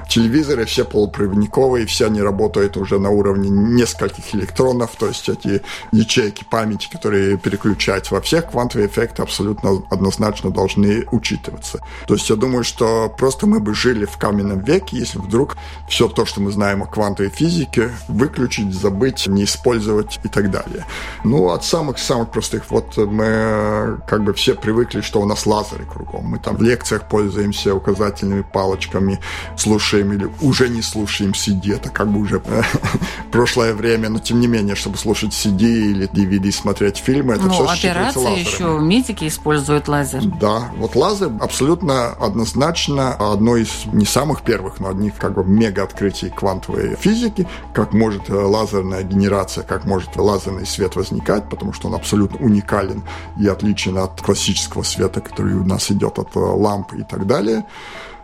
Телевизоры 0.08 0.64
все 0.64 0.84
полупроводниковые, 0.84 1.86
все 1.86 2.06
они 2.06 2.20
работают 2.20 2.76
уже 2.76 2.98
на 2.98 3.10
уровне 3.10 3.48
нескольких 3.50 4.34
электронов, 4.34 4.90
то 4.98 5.06
есть 5.06 5.28
эти 5.28 5.62
ячейки 5.92 6.44
памяти, 6.44 6.88
которые 6.90 7.36
переключаются 7.38 8.14
во 8.14 8.20
всех, 8.20 8.50
квантовые 8.50 8.88
эффекты 8.88 9.22
абсолютно 9.22 9.82
однозначно 9.90 10.50
должны 10.50 11.06
учитываться. 11.10 11.80
То 12.06 12.14
есть 12.14 12.28
я 12.30 12.36
думаю, 12.36 12.64
что 12.64 13.12
просто 13.16 13.46
мы 13.46 13.60
бы 13.60 13.74
жили 13.74 14.04
в 14.04 14.16
каменном 14.16 14.60
веке, 14.60 14.96
если 14.96 15.18
вдруг 15.18 15.56
все 15.88 16.08
то, 16.08 16.26
что 16.26 16.40
мы 16.40 16.50
знаем 16.50 16.82
о 16.82 16.86
квантовой 16.86 17.30
физике, 17.30 17.90
выключить, 18.08 18.74
забыть, 18.74 19.26
не 19.26 19.44
использовать 19.44 20.20
и 20.24 20.28
так 20.28 20.50
далее. 20.50 20.86
Ну, 21.24 21.50
от 21.50 21.64
самых-самых 21.64 22.30
простых, 22.30 22.64
вот 22.70 22.96
мы 22.96 24.00
как 24.06 24.24
бы 24.24 24.32
все 24.32 24.54
привыкли, 24.54 25.00
что 25.00 25.20
у 25.20 25.26
нас 25.26 25.46
лазеры 25.46 25.84
кругом. 25.84 26.24
Мы 26.26 26.38
там 26.38 26.56
в 26.56 26.62
лекциях 26.62 27.08
пользуемся 27.08 27.74
указательными 27.74 28.42
палочками, 28.42 29.20
слушаем 29.60 30.12
или 30.12 30.28
уже 30.40 30.68
не 30.68 30.82
слушаем 30.82 31.32
CD, 31.32 31.74
это 31.74 31.90
как 31.90 32.08
бы 32.10 32.20
уже 32.20 32.42
прошлое 33.32 33.74
время, 33.74 34.08
но 34.08 34.18
тем 34.18 34.40
не 34.40 34.46
менее, 34.46 34.74
чтобы 34.74 34.96
слушать 34.96 35.32
CD 35.32 35.62
или 35.62 36.08
DVD, 36.08 36.50
смотреть 36.50 36.96
фильмы, 36.96 37.34
это 37.34 37.44
ну, 37.44 37.52
все 37.52 37.88
операции 37.88 38.40
еще 38.40 38.78
медики 38.80 39.28
используют 39.28 39.88
лазер. 39.88 40.22
Да, 40.40 40.70
вот 40.76 40.96
лазер 40.96 41.30
абсолютно 41.40 42.08
однозначно 42.10 43.14
одно 43.14 43.56
из 43.56 43.86
не 43.92 44.06
самых 44.06 44.42
первых, 44.42 44.80
но 44.80 44.88
одних 44.88 45.16
как 45.16 45.34
бы 45.34 45.44
мега 45.44 45.82
открытий 45.82 46.30
квантовой 46.30 46.96
физики, 46.96 47.46
как 47.74 47.92
может 47.92 48.28
лазерная 48.28 49.02
генерация, 49.02 49.64
как 49.64 49.84
может 49.84 50.16
лазерный 50.16 50.66
свет 50.66 50.96
возникать, 50.96 51.48
потому 51.48 51.72
что 51.72 51.88
он 51.88 51.94
абсолютно 51.94 52.38
уникален 52.44 53.02
и 53.38 53.46
отличен 53.46 53.98
от 53.98 54.20
классического 54.20 54.82
света, 54.82 55.20
который 55.20 55.54
у 55.54 55.64
нас 55.64 55.90
идет 55.90 56.18
от 56.18 56.34
ламп 56.34 56.94
и 56.94 57.02
так 57.02 57.26
далее. 57.26 57.64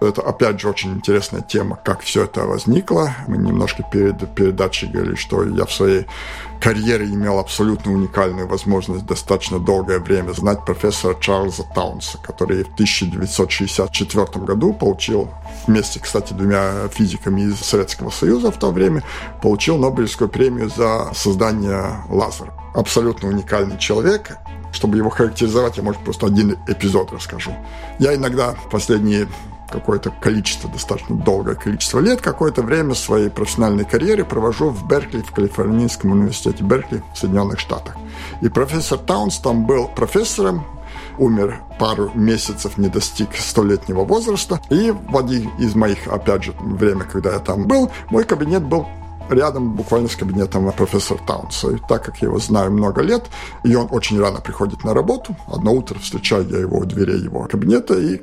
Это, 0.00 0.20
опять 0.22 0.60
же, 0.60 0.68
очень 0.68 0.92
интересная 0.92 1.40
тема, 1.40 1.76
как 1.82 2.00
все 2.00 2.24
это 2.24 2.44
возникло. 2.44 3.14
Мы 3.26 3.38
немножко 3.38 3.82
перед 3.82 4.34
передачей 4.34 4.86
говорили, 4.86 5.14
что 5.14 5.42
я 5.42 5.64
в 5.64 5.72
своей 5.72 6.06
карьере 6.60 7.06
имел 7.06 7.38
абсолютно 7.38 7.92
уникальную 7.92 8.46
возможность 8.46 9.06
достаточно 9.06 9.58
долгое 9.58 9.98
время 9.98 10.32
знать 10.32 10.64
профессора 10.64 11.16
Чарльза 11.20 11.64
Таунса, 11.74 12.18
который 12.18 12.64
в 12.64 12.72
1964 12.74 14.44
году 14.44 14.72
получил 14.72 15.30
вместе, 15.66 16.00
кстати, 16.00 16.32
двумя 16.32 16.88
физиками 16.88 17.42
из 17.42 17.58
Советского 17.60 18.10
Союза 18.10 18.50
в 18.50 18.58
то 18.58 18.70
время, 18.70 19.02
получил 19.42 19.78
Нобелевскую 19.78 20.28
премию 20.28 20.70
за 20.70 21.10
создание 21.14 22.04
лазера. 22.08 22.52
Абсолютно 22.74 23.28
уникальный 23.28 23.78
человек. 23.78 24.36
Чтобы 24.72 24.98
его 24.98 25.08
характеризовать, 25.08 25.78
я, 25.78 25.82
может, 25.82 26.02
просто 26.02 26.26
один 26.26 26.58
эпизод 26.66 27.10
расскажу. 27.12 27.52
Я 27.98 28.14
иногда 28.14 28.54
последние 28.70 29.26
какое-то 29.68 30.10
количество, 30.10 30.70
достаточно 30.70 31.16
долгое 31.16 31.54
количество 31.54 32.00
лет, 32.00 32.20
какое-то 32.20 32.62
время 32.62 32.94
своей 32.94 33.30
профессиональной 33.30 33.84
карьеры 33.84 34.24
провожу 34.24 34.70
в 34.70 34.86
Беркли, 34.86 35.22
в 35.22 35.32
Калифорнийском 35.32 36.12
университете 36.12 36.62
Беркли 36.62 37.02
в 37.14 37.18
Соединенных 37.18 37.58
Штатах. 37.58 37.96
И 38.40 38.48
профессор 38.48 38.98
Таунс 38.98 39.38
там 39.38 39.66
был 39.66 39.88
профессором, 39.88 40.64
умер 41.18 41.60
пару 41.78 42.10
месяцев, 42.14 42.76
не 42.78 42.88
достиг 42.88 43.34
столетнего 43.36 44.04
возраста. 44.04 44.60
И 44.70 44.90
в 44.90 45.16
один 45.16 45.50
из 45.58 45.74
моих, 45.74 46.06
опять 46.06 46.44
же, 46.44 46.54
время, 46.60 47.04
когда 47.04 47.32
я 47.32 47.38
там 47.38 47.66
был, 47.66 47.90
мой 48.10 48.24
кабинет 48.24 48.62
был 48.62 48.86
рядом 49.30 49.74
буквально 49.74 50.08
с 50.08 50.16
кабинетом 50.16 50.70
профессора 50.72 51.20
Таунса. 51.26 51.70
И 51.70 51.78
так 51.88 52.04
как 52.04 52.16
я 52.18 52.28
его 52.28 52.38
знаю 52.38 52.72
много 52.72 53.02
лет, 53.02 53.24
и 53.64 53.74
он 53.74 53.88
очень 53.90 54.20
рано 54.20 54.40
приходит 54.40 54.84
на 54.84 54.94
работу, 54.94 55.36
одно 55.46 55.72
утро 55.72 55.98
встречаю 55.98 56.46
я 56.48 56.58
его 56.58 56.78
у 56.78 56.84
дверей 56.84 57.18
его 57.18 57.46
кабинета, 57.50 57.94
и 57.94 58.20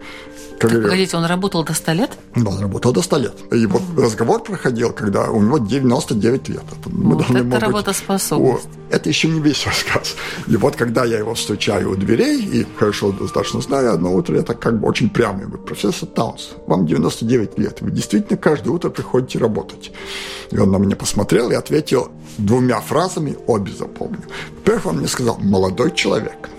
как 0.59 0.71
так, 0.71 0.83
погодите, 0.83 1.17
он 1.17 1.25
работал 1.25 1.63
до 1.63 1.73
100 1.73 1.91
лет? 1.91 2.11
Да, 2.35 2.51
он 2.51 2.59
работал 2.59 2.93
до 2.93 3.01
100 3.01 3.17
лет. 3.17 3.33
И 3.51 3.65
вот 3.65 3.81
mm-hmm. 3.81 4.01
разговор 4.01 4.41
проходил, 4.41 4.93
когда 4.93 5.29
у 5.29 5.41
него 5.41 5.57
99 5.57 6.49
лет. 6.49 6.63
Это, 6.79 6.89
мы 6.89 7.15
вот 7.15 7.29
это 7.29 7.59
работоспособность. 7.59 8.65
О, 8.65 8.95
это 8.95 9.09
еще 9.09 9.27
не 9.27 9.41
весь 9.41 9.65
рассказ. 9.65 10.15
И 10.47 10.55
вот 10.55 10.75
когда 10.75 11.03
я 11.05 11.17
его 11.17 11.33
встречаю 11.33 11.91
у 11.91 11.95
дверей, 11.95 12.41
и 12.41 12.65
хорошо 12.77 13.11
достаточно 13.11 13.61
знаю, 13.61 13.93
одно 13.93 14.13
утро 14.13 14.37
я 14.37 14.43
так 14.43 14.59
как 14.59 14.79
бы 14.79 14.87
очень 14.87 15.09
прямо 15.09 15.39
говорю, 15.39 15.63
профессор 15.63 16.07
Таунс, 16.07 16.51
вам 16.67 16.85
99 16.85 17.57
лет, 17.59 17.81
вы 17.81 17.91
действительно 17.91 18.37
каждое 18.37 18.69
утро 18.69 18.89
приходите 18.89 19.39
работать. 19.39 19.91
И 20.51 20.57
он 20.57 20.71
на 20.71 20.77
меня 20.77 20.92
посмотрел 20.95 21.51
и 21.51 21.55
ответил 21.55 22.11
двумя 22.37 22.79
фразами, 22.81 23.37
обе 23.47 23.71
запомню. 23.71 24.21
Во-первых, 24.57 24.85
он 24.85 24.97
мне 24.97 25.07
сказал, 25.07 25.37
молодой 25.39 25.91
человек. 25.93 26.49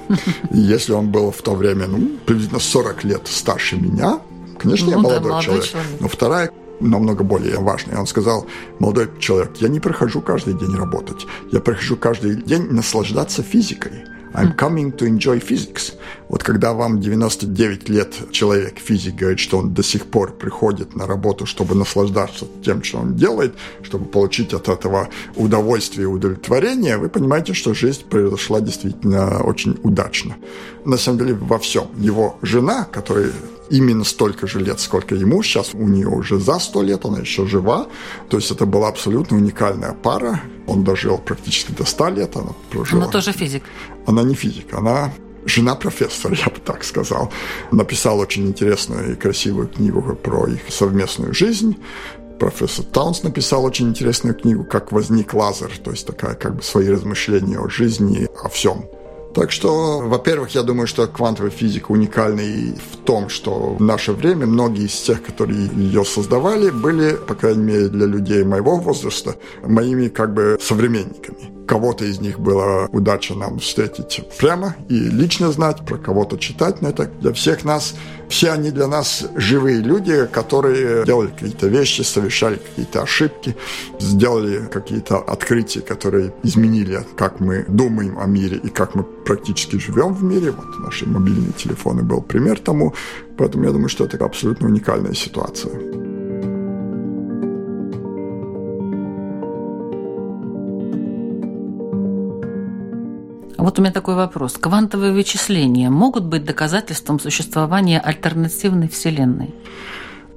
И 0.50 0.58
если 0.58 0.92
он 0.92 1.10
был 1.10 1.30
в 1.30 1.42
то 1.42 1.54
время, 1.54 1.86
ну, 1.86 2.18
приблизительно 2.26 2.60
40 2.60 3.04
лет 3.04 3.22
старше 3.26 3.76
меня, 3.76 4.20
конечно, 4.58 4.86
ну, 4.86 4.92
я 4.92 4.98
молодой, 4.98 5.20
да, 5.20 5.28
молодой 5.28 5.42
человек. 5.44 5.64
человек. 5.64 5.90
Но 6.00 6.08
вторая 6.08 6.50
намного 6.80 7.24
более 7.24 7.58
важная. 7.58 7.98
Он 7.98 8.06
сказал, 8.06 8.46
молодой 8.78 9.08
человек, 9.18 9.52
я 9.60 9.68
не 9.68 9.80
прохожу 9.80 10.20
каждый 10.20 10.54
день 10.54 10.74
работать, 10.76 11.26
я 11.52 11.60
прохожу 11.60 11.96
каждый 11.96 12.36
день 12.36 12.70
наслаждаться 12.70 13.42
физикой. 13.42 14.04
I'm 14.34 14.56
coming 14.56 14.92
to 14.96 15.06
enjoy 15.06 15.40
physics. 15.40 15.94
Вот 16.28 16.42
когда 16.42 16.72
вам 16.72 17.00
99 17.00 17.88
лет 17.88 18.14
человек, 18.32 18.78
физик, 18.78 19.14
говорит, 19.14 19.38
что 19.38 19.58
он 19.58 19.72
до 19.72 19.82
сих 19.82 20.06
пор 20.06 20.32
приходит 20.32 20.96
на 20.96 21.06
работу, 21.06 21.46
чтобы 21.46 21.74
наслаждаться 21.74 22.46
тем, 22.64 22.82
что 22.82 22.98
он 22.98 23.14
делает, 23.14 23.54
чтобы 23.82 24.06
получить 24.06 24.52
от 24.52 24.68
этого 24.68 25.08
удовольствие 25.36 26.04
и 26.04 26.06
удовлетворение, 26.06 26.96
вы 26.96 27.08
понимаете, 27.08 27.54
что 27.54 27.74
жизнь 27.74 28.04
произошла 28.10 28.60
действительно 28.60 29.42
очень 29.44 29.78
удачно. 29.82 30.36
На 30.84 30.96
самом 30.96 31.18
деле 31.18 31.34
во 31.34 31.58
всем. 31.58 31.88
Его 31.96 32.38
жена, 32.42 32.84
которая 32.90 33.30
именно 33.70 34.04
столько 34.04 34.46
же 34.46 34.60
лет, 34.60 34.80
сколько 34.80 35.14
ему. 35.14 35.42
Сейчас 35.42 35.74
у 35.74 35.88
нее 35.88 36.08
уже 36.08 36.38
за 36.38 36.58
сто 36.58 36.82
лет, 36.82 37.04
она 37.04 37.20
еще 37.20 37.46
жива. 37.46 37.86
То 38.28 38.36
есть 38.36 38.50
это 38.50 38.66
была 38.66 38.88
абсолютно 38.88 39.36
уникальная 39.36 39.92
пара. 39.92 40.40
Он 40.66 40.84
дожил 40.84 41.18
практически 41.18 41.72
до 41.72 41.84
100 41.84 42.08
лет, 42.10 42.36
она 42.36 42.52
прожила. 42.70 43.02
Она 43.02 43.12
тоже 43.12 43.32
физик. 43.32 43.62
Она 44.06 44.22
не 44.22 44.34
физик, 44.34 44.74
она 44.74 45.12
жена 45.46 45.74
профессора, 45.74 46.34
я 46.46 46.46
бы 46.46 46.60
так 46.60 46.84
сказал. 46.84 47.32
Написал 47.70 48.18
очень 48.18 48.46
интересную 48.46 49.12
и 49.12 49.16
красивую 49.16 49.68
книгу 49.68 50.02
про 50.16 50.46
их 50.46 50.60
совместную 50.68 51.34
жизнь. 51.34 51.76
Профессор 52.38 52.84
Таунс 52.84 53.22
написал 53.22 53.64
очень 53.64 53.88
интересную 53.88 54.34
книгу 54.34 54.64
«Как 54.64 54.90
возник 54.92 55.34
лазер», 55.34 55.70
то 55.82 55.92
есть 55.92 56.06
такая 56.06 56.34
как 56.34 56.56
бы 56.56 56.62
свои 56.62 56.88
размышления 56.88 57.58
о 57.58 57.68
жизни, 57.68 58.28
о 58.42 58.48
всем. 58.48 58.86
Так 59.34 59.50
что, 59.50 59.98
во-первых, 59.98 60.50
я 60.50 60.62
думаю, 60.62 60.86
что 60.86 61.08
квантовая 61.08 61.50
физика 61.50 61.90
уникальна 61.90 62.40
и 62.40 62.72
в 62.72 62.96
том, 63.04 63.28
что 63.28 63.74
в 63.74 63.82
наше 63.82 64.12
время 64.12 64.46
многие 64.46 64.86
из 64.86 64.94
тех, 64.94 65.24
которые 65.24 65.66
ее 65.74 66.04
создавали, 66.04 66.70
были, 66.70 67.16
по 67.16 67.34
крайней 67.34 67.64
мере, 67.64 67.88
для 67.88 68.06
людей 68.06 68.44
моего 68.44 68.76
возраста, 68.76 69.34
моими 69.62 70.06
как 70.06 70.32
бы 70.32 70.56
современниками. 70.60 71.52
Кого-то 71.66 72.04
из 72.04 72.20
них 72.20 72.38
была 72.38 72.86
удача 72.92 73.34
нам 73.34 73.58
встретить 73.58 74.22
прямо 74.38 74.76
и 74.88 74.94
лично 74.94 75.50
знать, 75.50 75.84
про 75.84 75.96
кого-то 75.96 76.36
читать, 76.36 76.82
но 76.82 76.90
это 76.90 77.06
для 77.06 77.32
всех 77.32 77.64
нас, 77.64 77.94
все 78.28 78.50
они 78.50 78.70
для 78.70 78.86
нас 78.86 79.24
живые 79.34 79.78
люди, 79.78 80.26
которые 80.30 81.04
делали 81.06 81.28
какие-то 81.28 81.66
вещи, 81.68 82.02
совершали 82.02 82.56
какие-то 82.56 83.02
ошибки, 83.02 83.56
сделали 83.98 84.68
какие-то 84.70 85.18
открытия, 85.18 85.80
которые 85.80 86.34
изменили, 86.42 87.00
как 87.16 87.40
мы 87.40 87.64
думаем 87.66 88.18
о 88.18 88.26
мире 88.26 88.58
и 88.62 88.68
как 88.68 88.94
мы 88.94 89.02
практически 89.24 89.76
живем 89.76 90.14
в 90.14 90.22
мире. 90.22 90.50
Вот 90.50 90.78
наши 90.78 91.08
мобильные 91.08 91.52
телефоны 91.52 92.02
был 92.02 92.22
пример 92.22 92.58
тому, 92.58 92.94
поэтому 93.36 93.64
я 93.64 93.70
думаю, 93.70 93.88
что 93.88 94.04
это 94.04 94.24
абсолютно 94.24 94.68
уникальная 94.68 95.14
ситуация. 95.14 95.72
Вот 103.64 103.78
у 103.78 103.82
меня 103.82 103.92
такой 103.92 104.14
вопрос. 104.14 104.58
Квантовые 104.60 105.12
вычисления 105.12 105.88
могут 105.88 106.24
быть 106.24 106.44
доказательством 106.44 107.18
существования 107.18 107.98
альтернативной 107.98 108.88
Вселенной? 108.88 109.54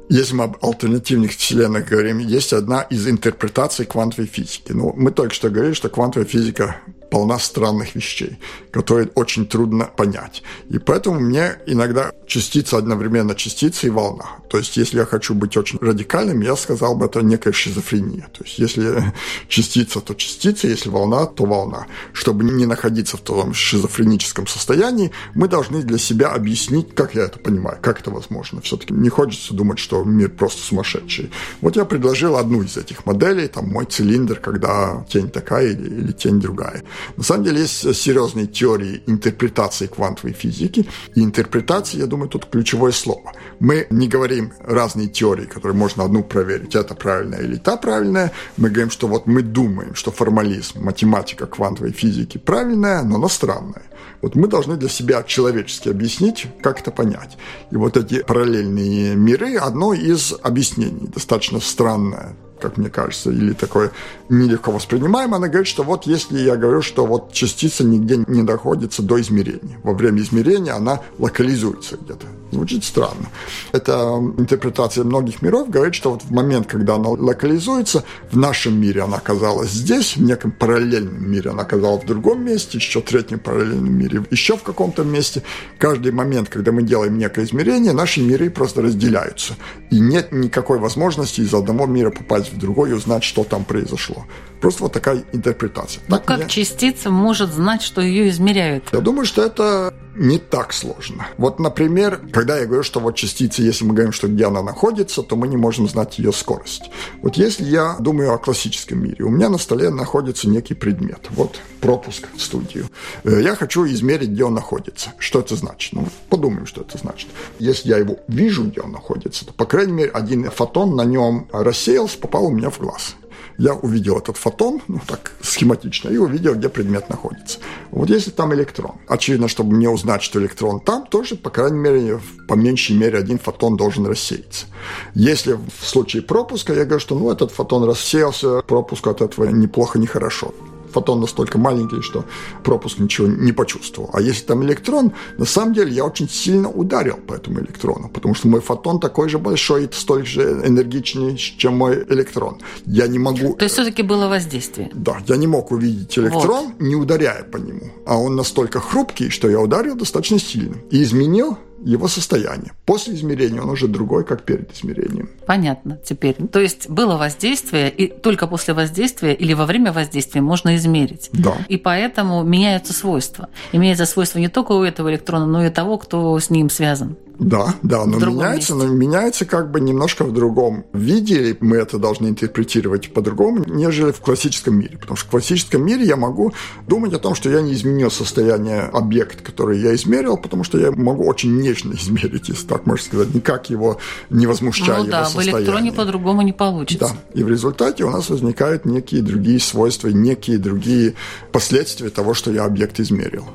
Если 0.10 0.34
мы 0.34 0.46
об 0.46 0.58
альтернативных 0.64 1.32
вселенных 1.32 1.90
говорим, 1.90 2.20
есть 2.20 2.54
одна 2.54 2.84
из 2.84 3.06
интерпретаций 3.06 3.86
квантовой 3.86 4.28
физики. 4.28 4.72
Ну, 4.72 4.94
мы 4.96 5.12
только 5.12 5.34
что 5.34 5.50
говорили, 5.50 5.74
что 5.74 5.90
квантовая 5.90 6.26
физика 6.26 6.78
полна 7.10 7.40
странных 7.40 7.96
вещей, 7.96 8.38
которые 8.72 9.10
очень 9.16 9.48
трудно 9.48 9.86
понять. 9.86 10.44
И 10.70 10.78
поэтому 10.78 11.20
мне 11.20 11.58
иногда 11.66 12.12
частица 12.26 12.78
одновременно 12.78 13.36
частица 13.36 13.88
и 13.88 13.90
волна. 13.90 14.26
То 14.50 14.58
есть, 14.58 14.78
если 14.78 15.00
я 15.00 15.06
хочу 15.06 15.34
быть 15.34 15.58
очень 15.58 15.80
радикальным, 15.82 16.42
я 16.42 16.56
сказал 16.56 16.96
бы, 16.96 17.06
это 17.06 17.22
некая 17.22 17.54
шизофрения. 17.54 18.28
То 18.34 18.44
есть, 18.44 18.60
если 18.60 19.14
частица, 19.48 20.00
то 20.02 20.14
частица, 20.14 20.68
если 20.68 20.90
волна, 20.90 21.26
то 21.26 21.46
волна. 21.46 21.88
Чтобы 22.14 22.44
не 22.44 22.66
находиться 22.66 23.18
в 23.18 23.22
том 23.22 23.54
шизофреническом 23.54 24.48
состоянии, 24.48 25.12
мы 25.36 25.48
должны 25.48 25.82
для 25.82 25.98
себя 25.98 26.30
объяснить, 26.30 26.94
как 26.94 27.16
я 27.16 27.24
это 27.24 27.40
понимаю, 27.40 27.78
как 27.82 28.02
это 28.02 28.12
возможно. 28.12 28.62
Все-таки 28.62 28.94
не 28.94 29.10
хочется 29.10 29.54
думать, 29.54 29.80
что 29.80 30.04
мир 30.04 30.30
просто 30.30 30.62
сумасшедший. 30.62 31.32
Вот 31.62 31.76
я 31.76 31.86
предложил 31.86 32.36
одну 32.38 32.64
из 32.64 32.78
этих 32.78 33.06
моделей, 33.06 33.48
там 33.48 33.68
мой 33.70 33.86
цилиндр, 33.86 34.40
когда 34.40 35.06
тень 35.10 35.30
такая 35.30 35.68
или, 35.68 35.88
или 35.88 36.12
тень 36.12 36.40
другая. 36.40 36.84
На 37.16 37.24
самом 37.24 37.44
деле 37.44 37.62
есть 37.62 37.96
серьезные 37.96 38.48
теории 38.48 39.04
интерпретации 39.08 39.88
квантовой 39.88 40.34
физики. 40.34 40.88
И 41.16 41.24
интерпретация, 41.24 42.02
я 42.02 42.08
думаю, 42.08 42.30
тут 42.30 42.46
ключевое 42.46 42.92
слово. 42.92 43.34
Мы 43.60 43.88
не 43.90 44.08
говорим 44.08 44.54
разные 44.60 45.08
теории, 45.08 45.46
которые 45.46 45.76
можно 45.76 46.04
одну 46.04 46.24
проверить, 46.24 46.76
это 46.76 46.96
правильная 46.96 47.42
или 47.42 47.58
та 47.58 47.78
правильная. 47.78 48.32
Мы 48.58 48.70
говорим, 48.70 48.92
что 48.92 49.08
вот 49.08 49.28
мы 49.28 49.42
думаем, 49.42 49.96
что 49.96 50.12
формализм, 50.12 50.84
математика 50.84 51.46
квантовой 51.46 51.92
физики 51.92 52.38
правильная, 52.38 53.04
но 53.04 53.16
она 53.16 53.30
странная. 53.30 53.84
Вот 54.22 54.36
мы 54.36 54.48
должны 54.48 54.78
для 54.78 54.90
себя 54.90 55.24
человечески 55.24 55.90
объяснить, 55.90 56.48
как 56.62 56.80
это 56.82 56.92
понять. 56.92 57.38
И 57.72 57.76
вот 57.76 57.98
эти 57.98 58.24
параллельные 58.24 59.16
миры– 59.16 59.58
одно 59.58 59.94
из 59.94 60.34
объяснений, 60.42 61.08
достаточно 61.08 61.60
странное 61.60 62.36
как 62.60 62.78
мне 62.78 62.90
кажется, 62.90 63.32
или 63.32 63.54
такое 63.54 63.92
нелегко 64.30 64.72
воспринимаемое, 64.72 65.38
она 65.38 65.48
говорит, 65.48 65.68
что 65.68 65.84
вот 65.84 66.06
если 66.06 66.40
я 66.40 66.56
говорю, 66.56 66.82
что 66.82 67.06
вот 67.06 67.32
частица 67.32 67.84
нигде 67.84 68.24
не 68.28 68.44
доходится 68.44 69.02
до 69.02 69.20
измерения, 69.22 69.80
во 69.84 69.94
время 69.94 70.22
измерения 70.22 70.74
она 70.74 71.02
локализуется 71.18 71.98
где-то. 71.98 72.28
Звучит 72.52 72.86
странно. 72.86 73.30
Это 73.74 73.94
интерпретация 74.38 75.04
многих 75.04 75.42
миров 75.42 75.70
говорит, 75.70 75.96
что 75.96 76.12
вот 76.12 76.24
в 76.24 76.32
момент, 76.32 76.68
когда 76.68 76.96
она 76.96 77.10
локализуется, 77.10 78.04
в 78.32 78.38
нашем 78.38 78.80
мире 78.80 79.02
она 79.02 79.18
оказалась 79.18 79.72
здесь, 79.72 80.16
в 80.16 80.22
неком 80.22 80.52
параллельном 80.52 81.30
мире 81.30 81.52
она 81.52 81.64
оказалась 81.64 82.04
в 82.04 82.08
другом 82.08 82.46
месте, 82.46 82.78
еще 82.78 83.02
в 83.02 83.06
третьем 83.06 83.40
параллельном 83.40 83.92
мире, 83.92 84.24
еще 84.32 84.56
в 84.56 84.64
каком-то 84.64 85.04
месте. 85.04 85.44
Каждый 85.78 86.14
момент, 86.14 86.50
когда 86.50 86.72
мы 86.72 86.84
делаем 86.84 87.18
некое 87.18 87.46
измерение, 87.46 87.92
наши 87.92 88.22
миры 88.22 88.50
просто 88.50 88.82
разделяются. 88.82 89.56
И 89.92 90.00
нет 90.00 90.32
никакой 90.32 90.80
возможности 90.80 91.42
из 91.42 91.54
одного 91.54 91.86
мира 91.86 92.12
попасть 92.12 92.47
в 92.52 92.58
другой 92.58 92.92
и 92.92 92.94
узнать, 92.94 93.24
что 93.24 93.44
там 93.44 93.64
произошло. 93.64 94.26
Просто 94.62 94.84
вот 94.84 94.94
такая 94.94 95.24
интерпретация. 95.34 96.02
Ну, 96.08 96.20
как 96.20 96.40
мне... 96.40 96.50
частица 96.50 97.10
может 97.10 97.52
знать, 97.52 97.82
что 97.82 98.02
ее 98.02 98.30
измеряют? 98.30 98.86
Я 98.92 99.00
думаю, 99.00 99.26
что 99.26 99.44
это 99.44 99.94
не 100.18 100.40
так 100.40 100.74
сложно. 100.74 101.28
Вот, 101.38 101.60
например, 101.60 102.22
когда 102.32 102.58
я 102.58 102.66
говорю, 102.66 102.84
что 102.84 103.00
вот 103.00 103.16
частица, 103.16 103.62
если 103.62 103.86
мы 103.86 103.94
говорим, 103.94 104.12
что 104.12 104.28
где 104.28 104.46
она 104.46 104.64
находится, 104.64 105.22
то 105.22 105.36
мы 105.36 105.48
не 105.48 105.58
можем 105.58 105.88
знать 105.88 106.18
ее 106.18 106.34
скорость. 106.34 106.90
Вот 107.22 107.36
если 107.36 107.66
я 107.66 107.96
думаю 108.00 108.34
о 108.34 108.38
классическом 108.38 109.04
мире, 109.04 109.24
у 109.24 109.30
меня 109.30 109.50
на 109.50 109.58
столе 109.58 109.90
находится 109.90 110.50
некий 110.50 110.74
предмет. 110.74 111.28
Вот 111.30 111.60
пропуск 111.82 112.28
в 112.36 112.42
студию. 112.42 112.90
Э, 113.24 113.42
я 113.42 113.56
хочу 113.56 113.86
измерить, 113.86 114.30
где 114.30 114.44
он 114.44 114.56
находится. 114.56 115.14
Что 115.20 115.40
это 115.40 115.56
значит? 115.56 115.94
Ну, 115.94 116.08
подумаем, 116.30 116.66
что 116.66 116.82
это 116.82 116.98
значит. 116.98 117.30
Если 117.60 117.90
я 117.90 117.98
его 117.98 118.18
вижу, 118.28 118.66
где 118.66 118.82
он 118.82 118.92
находится, 118.92 119.46
то, 119.46 119.54
по 119.54 119.66
крайней 119.66 119.94
мере, 119.94 120.12
один 120.12 120.50
фотон 120.50 120.96
на 120.96 121.06
нем 121.06 121.48
рассеялся, 121.52 122.18
попал 122.18 122.48
у 122.48 122.52
меня 122.52 122.70
в 122.70 122.80
глаз 122.80 123.16
я 123.58 123.74
увидел 123.74 124.18
этот 124.18 124.38
фотон, 124.38 124.82
ну 124.88 125.00
так 125.06 125.34
схематично, 125.42 126.10
и 126.10 126.18
увидел, 126.18 126.56
где 126.56 126.70
предмет 126.70 127.10
находится. 127.10 127.60
Вот 127.92 128.10
если 128.10 128.32
там 128.32 128.54
электрон, 128.54 128.96
очевидно, 129.08 129.48
чтобы 129.48 129.76
мне 129.76 129.90
узнать, 129.90 130.22
что 130.22 130.40
электрон 130.40 130.80
там, 130.80 131.06
тоже, 131.06 131.36
по 131.36 131.50
крайней 131.50 131.80
мере, 131.80 132.20
по 132.48 132.54
меньшей 132.54 132.96
мере 132.96 133.18
один 133.18 133.40
фотон 133.40 133.78
должен 133.78 134.06
рассеяться. 134.06 134.68
Если 135.14 135.54
в 135.54 135.86
случае 135.86 136.22
пропуска 136.22 136.74
я 136.74 136.86
говорю, 136.86 137.00
что 137.00 137.18
ну 137.18 137.32
этот 137.32 137.52
фотон 137.52 137.84
рассеялся, 137.84 138.62
пропуск 138.62 139.08
от 139.08 139.22
этого 139.22 139.46
неплохо, 139.46 140.00
нехорошо 140.00 140.54
фотон 140.92 141.22
настолько 141.22 141.58
маленький, 141.58 142.02
что 142.02 142.26
пропуск 142.64 143.00
ничего 143.00 143.28
не 143.28 143.52
почувствовал. 143.52 144.10
А 144.14 144.22
если 144.22 144.46
там 144.46 144.64
электрон, 144.64 145.12
на 145.38 145.46
самом 145.46 145.74
деле 145.74 145.92
я 145.92 146.06
очень 146.06 146.30
сильно 146.30 146.70
ударил 146.70 147.18
по 147.18 147.34
этому 147.34 147.60
электрону, 147.60 148.10
потому 148.10 148.36
что 148.36 148.48
мой 148.48 148.62
фотон 148.62 149.00
такой 149.00 149.30
же 149.30 149.38
большой 149.38 149.86
и 149.86 149.90
столь 149.92 150.26
же 150.26 150.42
энергичный, 150.66 151.38
чем 151.38 151.78
мой 151.78 152.06
электрон. 152.10 152.60
Я 152.86 153.08
не 153.08 153.20
могу... 153.20 153.54
То 153.54 153.64
есть 153.66 153.76
все-таки 153.76 154.04
было 154.04 154.28
воздействие? 154.28 154.90
Да, 154.94 155.18
я 155.28 155.38
не 155.38 155.48
мог 155.48 155.72
увидеть 155.72 156.18
электрон, 156.18 156.68
вот. 156.68 156.80
не 156.80 156.96
ударяя 156.96 157.44
по 157.44 157.58
нему. 157.58 157.92
А 158.06 158.18
он 158.18 158.36
настолько 158.36 158.80
хрупкий, 158.80 159.30
что 159.30 159.50
я 159.50 159.60
ударил 159.60 159.96
достаточно 159.96 160.40
сильно. 160.40 160.76
И 160.92 161.02
изменил 161.04 161.58
его 161.84 162.08
состояние. 162.08 162.72
После 162.86 163.16
измерения 163.16 163.62
он 163.62 163.70
уже 163.70 163.88
другой, 163.88 164.24
как 164.26 164.44
перед 164.44 164.74
измерением. 164.74 165.30
Понятно 165.46 166.00
теперь. 166.04 166.36
То 166.52 166.60
есть 166.60 166.90
было 166.90 167.18
воздействие, 167.18 167.90
и 167.90 168.08
только 168.08 168.48
после 168.48 168.74
воздействия 168.74 169.34
или 169.34 169.54
во 169.54 169.66
время 169.66 169.92
воздействия 169.92 170.42
можно 170.42 170.76
измерить. 170.76 171.30
Да. 171.34 171.58
И 171.68 171.78
поэтому 171.78 172.44
меняются 172.44 172.94
свойства. 172.94 173.50
Имеется 173.72 174.06
свойства 174.06 174.40
не 174.40 174.50
только 174.50 174.74
у 174.74 174.84
этого 174.84 175.10
электрона, 175.10 175.46
но 175.46 175.66
и 175.66 175.70
того, 175.70 175.98
кто 175.98 176.40
с 176.40 176.50
ним 176.50 176.70
связан. 176.70 177.16
Да, 177.40 177.76
да, 177.84 178.06
но 178.06 178.18
меняется, 178.18 178.74
месте. 178.74 178.88
но 178.88 178.94
меняется 178.94 179.46
как 179.46 179.72
бы 179.72 179.80
немножко 179.80 180.24
в 180.24 180.34
другом 180.34 180.86
виде, 180.94 181.52
и 181.52 181.58
мы 181.60 181.78
это 181.78 182.00
должны 182.00 182.28
интерпретировать 182.28 183.14
по-другому, 183.14 183.64
нежели 183.68 184.12
в 184.12 184.20
классическом 184.20 184.80
мире. 184.80 184.98
Потому 184.98 185.18
что 185.18 185.28
в 185.28 185.32
классическом 185.32 185.86
мире 185.86 186.06
я 186.06 186.16
могу 186.16 186.54
думать 186.88 187.14
о 187.14 187.20
том, 187.20 187.36
что 187.36 187.50
я 187.50 187.62
не 187.62 187.74
изменил 187.74 188.10
состояние 188.10 188.82
объекта, 188.82 189.44
который 189.44 189.80
я 189.80 189.94
измерил, 189.96 190.38
потому 190.38 190.64
что 190.64 190.80
я 190.80 190.92
могу 190.92 191.26
очень 191.26 191.56
нежно 191.60 191.94
измерить, 191.98 192.50
если 192.50 192.66
так 192.66 192.86
можно 192.86 193.06
сказать, 193.06 193.34
никак 193.34 193.70
его 193.70 194.00
не 194.30 194.48
возмущая 194.48 194.98
ну, 194.98 195.04
его 195.04 195.12
да, 195.12 195.26
состояние. 195.26 195.54
в 195.54 195.58
электроне 195.60 195.92
по-другому 195.92 196.42
не 196.42 196.54
получится. 196.54 197.12
Да, 197.14 197.40
и 197.40 197.44
в 197.44 197.50
результате 197.50 198.04
у 198.04 198.10
нас 198.10 198.30
возникают 198.30 198.86
некие 198.86 199.22
другие 199.22 199.60
свойства, 199.60 200.08
некие 200.08 200.58
другие 200.58 201.14
последствия 201.52 202.10
того, 202.10 202.34
что 202.34 202.52
я 202.52 202.66
объект 202.66 203.00
измерил. 203.00 203.46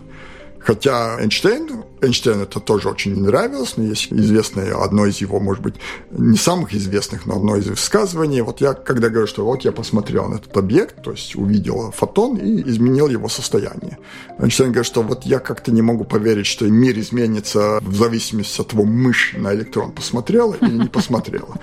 Хотя 0.64 1.20
Эйнштейн, 1.20 1.84
Эйнштейн 2.00 2.42
это 2.42 2.60
тоже 2.60 2.88
очень 2.88 3.20
нравилось, 3.20 3.76
но 3.76 3.84
есть 3.84 4.12
известное, 4.12 4.74
одно 4.74 5.06
из 5.06 5.18
его, 5.18 5.40
может 5.40 5.62
быть, 5.62 5.74
не 6.10 6.36
самых 6.36 6.72
известных, 6.72 7.26
но 7.26 7.36
одно 7.36 7.56
из 7.56 7.66
высказываний. 7.66 8.40
Вот 8.42 8.60
я, 8.60 8.74
когда 8.74 9.08
говорю, 9.08 9.26
что 9.26 9.44
вот 9.44 9.64
я 9.64 9.72
посмотрел 9.72 10.28
на 10.28 10.36
этот 10.36 10.56
объект, 10.56 11.02
то 11.02 11.10
есть 11.10 11.34
увидел 11.34 11.90
фотон 11.90 12.36
и 12.36 12.62
изменил 12.68 13.08
его 13.08 13.28
состояние. 13.28 13.98
Эйнштейн 14.38 14.70
говорит, 14.70 14.86
что 14.86 15.02
вот 15.02 15.24
я 15.24 15.40
как-то 15.40 15.72
не 15.72 15.82
могу 15.82 16.04
поверить, 16.04 16.46
что 16.46 16.66
мир 16.66 16.98
изменится 16.98 17.78
в 17.80 17.94
зависимости 17.96 18.60
от 18.60 18.68
того, 18.68 18.84
мышь 18.84 19.34
на 19.36 19.52
электрон 19.54 19.92
посмотрела 19.92 20.54
или 20.54 20.78
не 20.78 20.88
посмотрела. 20.88 21.58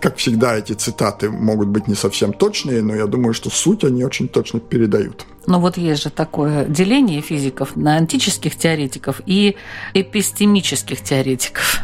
Как 0.00 0.16
всегда, 0.16 0.56
эти 0.56 0.72
цитаты 0.72 1.30
могут 1.30 1.68
быть 1.68 1.86
не 1.86 1.94
совсем 1.94 2.32
точные, 2.32 2.82
но 2.82 2.96
я 2.96 3.06
думаю, 3.06 3.32
что 3.32 3.50
суть 3.50 3.84
они 3.84 4.04
очень 4.04 4.28
точно 4.28 4.58
передают. 4.58 5.26
Но 5.50 5.58
вот 5.58 5.76
есть 5.76 6.04
же 6.04 6.10
такое 6.10 6.64
деление 6.64 7.20
физиков 7.22 7.74
на 7.74 7.96
антических 7.96 8.56
теоретиков 8.56 9.20
и 9.26 9.56
эпистемических 9.94 11.02
теоретиков. 11.02 11.80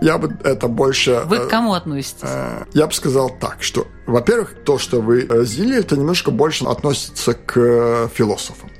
Я 0.00 0.16
бы 0.16 0.38
это 0.44 0.68
больше... 0.68 1.24
Вы 1.26 1.40
к 1.40 1.48
кому 1.48 1.74
относитесь? 1.74 2.20
Э, 2.22 2.66
я 2.72 2.86
бы 2.86 2.92
сказал 2.92 3.28
так, 3.28 3.64
что, 3.64 3.88
во-первых, 4.06 4.54
то, 4.64 4.78
что 4.78 5.00
вы 5.00 5.26
разделили, 5.28 5.80
это 5.80 5.96
немножко 5.96 6.30
больше 6.30 6.64
относится 6.66 7.34
к 7.34 8.08
философам. 8.14 8.70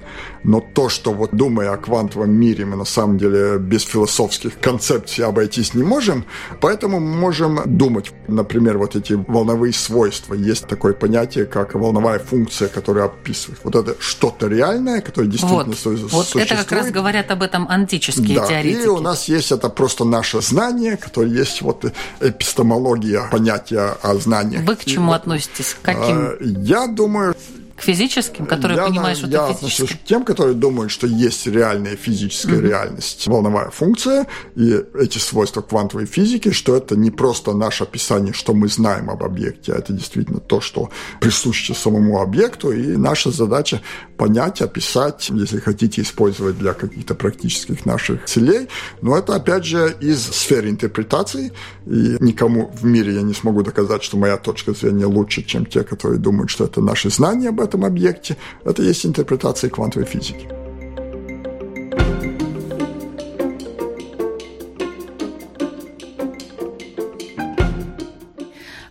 Но 0.42 0.60
то, 0.60 0.88
что 0.88 1.12
вот 1.12 1.30
думая 1.32 1.72
о 1.72 1.76
квантовом 1.76 2.30
мире, 2.30 2.64
мы 2.64 2.76
на 2.76 2.84
самом 2.84 3.18
деле 3.18 3.58
без 3.58 3.82
философских 3.82 4.58
концепций 4.60 5.24
обойтись 5.24 5.74
не 5.74 5.82
можем, 5.82 6.24
поэтому 6.60 7.00
мы 7.00 7.16
можем 7.16 7.60
думать, 7.66 8.12
например, 8.28 8.78
вот 8.78 8.96
эти 8.96 9.12
волновые 9.12 9.72
свойства. 9.72 10.34
Есть 10.34 10.66
такое 10.66 10.92
понятие, 10.92 11.44
как 11.44 11.74
волновая 11.74 12.18
функция, 12.18 12.68
которая 12.68 13.06
описывает. 13.06 13.60
Вот 13.64 13.76
это 13.76 13.96
что-то 14.00 14.46
реальное, 14.46 15.00
которое 15.00 15.28
действительно 15.28 15.64
вот, 15.64 15.78
существует. 15.78 16.34
Вот 16.34 16.42
это 16.42 16.56
как 16.56 16.72
раз 16.72 16.90
говорят 16.90 17.30
об 17.30 17.42
этом 17.42 17.66
антические 17.68 18.36
да, 18.36 18.46
теоретики. 18.46 18.84
И 18.84 18.88
у 18.88 19.00
нас 19.00 19.28
есть 19.28 19.52
это 19.52 19.68
просто 19.68 20.04
наше 20.04 20.40
знание, 20.40 20.96
которое 20.96 21.30
есть 21.30 21.62
вот 21.62 21.84
эпистемология, 22.20 23.28
понятия 23.30 23.96
о 24.02 24.14
знаниях. 24.14 24.62
Вы 24.62 24.76
к 24.76 24.84
чему 24.84 25.12
и, 25.12 25.16
относитесь? 25.16 25.76
К 25.80 25.84
каким? 25.84 26.16
А, 26.16 26.36
я 26.40 26.86
думаю, 26.86 27.34
к 27.80 27.82
физическим, 27.82 28.44
которые 28.44 28.76
я, 28.76 28.86
понимаешь, 28.86 29.18
что 29.18 29.26
я 29.26 29.48
это 29.48 29.54
физическое? 29.54 29.84
отношусь 29.84 30.00
к 30.00 30.04
тем, 30.04 30.24
которые 30.24 30.54
думают, 30.54 30.90
что 30.90 31.06
есть 31.06 31.46
реальная 31.46 31.96
физическая 31.96 32.58
mm-hmm. 32.58 32.68
реальность, 32.68 33.26
волновая 33.26 33.70
функция, 33.70 34.26
и 34.54 34.84
эти 34.94 35.16
свойства 35.16 35.62
квантовой 35.62 36.06
физики, 36.06 36.50
что 36.50 36.76
это 36.76 36.94
не 36.94 37.10
просто 37.10 37.54
наше 37.54 37.84
описание, 37.84 38.34
что 38.34 38.52
мы 38.52 38.68
знаем 38.68 39.08
об 39.08 39.22
объекте, 39.22 39.72
а 39.72 39.78
это 39.78 39.94
действительно 39.94 40.40
то, 40.40 40.60
что 40.60 40.90
присуще 41.20 41.74
самому 41.74 42.20
объекту, 42.20 42.70
и 42.70 42.96
наша 42.96 43.30
задача 43.30 43.80
понять, 44.18 44.60
описать, 44.60 45.30
если 45.30 45.58
хотите 45.58 46.02
использовать 46.02 46.58
для 46.58 46.74
каких-то 46.74 47.14
практических 47.14 47.86
наших 47.86 48.26
целей. 48.26 48.68
Но 49.00 49.16
это, 49.16 49.34
опять 49.34 49.64
же, 49.64 49.96
из 50.00 50.22
сферы 50.22 50.68
интерпретации, 50.68 51.52
и 51.86 52.16
никому 52.20 52.70
в 52.74 52.84
мире 52.84 53.14
я 53.14 53.22
не 53.22 53.32
смогу 53.32 53.62
доказать, 53.62 54.02
что 54.02 54.18
моя 54.18 54.36
точка 54.36 54.72
зрения 54.72 55.06
лучше, 55.06 55.42
чем 55.42 55.64
те, 55.64 55.82
которые 55.82 56.18
думают, 56.18 56.50
что 56.50 56.64
это 56.64 56.82
наши 56.82 57.08
знания 57.08 57.48
об 57.48 57.60
этом, 57.60 57.69
этом 57.70 57.84
объекте, 57.84 58.36
это 58.64 58.82
есть 58.82 59.06
интерпретация 59.06 59.70
квантовой 59.70 60.06
физики. 60.06 60.48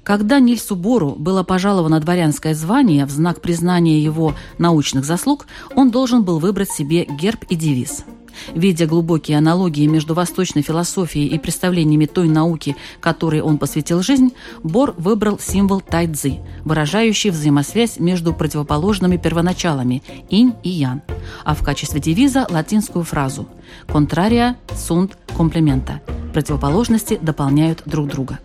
Когда 0.03 0.39
Нильсу 0.39 0.75
Бору 0.75 1.11
было 1.11 1.43
пожаловано 1.43 1.99
дворянское 1.99 2.55
звание 2.55 3.05
в 3.05 3.11
знак 3.11 3.41
признания 3.41 3.99
его 3.99 4.33
научных 4.57 5.05
заслуг, 5.05 5.45
он 5.75 5.91
должен 5.91 6.23
был 6.23 6.39
выбрать 6.39 6.71
себе 6.71 7.05
герб 7.05 7.45
и 7.49 7.55
девиз. 7.55 8.05
Видя 8.53 8.85
глубокие 8.85 9.37
аналогии 9.37 9.87
между 9.87 10.13
восточной 10.13 10.61
философией 10.61 11.27
и 11.27 11.39
представлениями 11.39 12.05
той 12.05 12.27
науки, 12.27 12.75
которой 12.99 13.41
он 13.41 13.57
посвятил 13.57 14.01
жизнь, 14.01 14.33
Бор 14.63 14.93
выбрал 14.97 15.39
символ 15.39 15.81
тайцзи, 15.81 16.39
выражающий 16.65 17.29
взаимосвязь 17.29 17.99
между 17.99 18.33
противоположными 18.33 19.17
первоначалами– 19.17 20.03
инь 20.29 20.53
и 20.63 20.69
ян, 20.69 21.01
а 21.43 21.55
в 21.55 21.63
качестве 21.63 21.99
девиза– 21.99 22.47
латинскую 22.49 23.03
фразу 23.03 23.47
«contraria 23.87 24.55
sunt 24.69 25.11
complementa»– 25.37 25.99
противоположности 26.33 27.19
дополняют 27.21 27.83
друг 27.85 28.07
друга. 28.07 28.39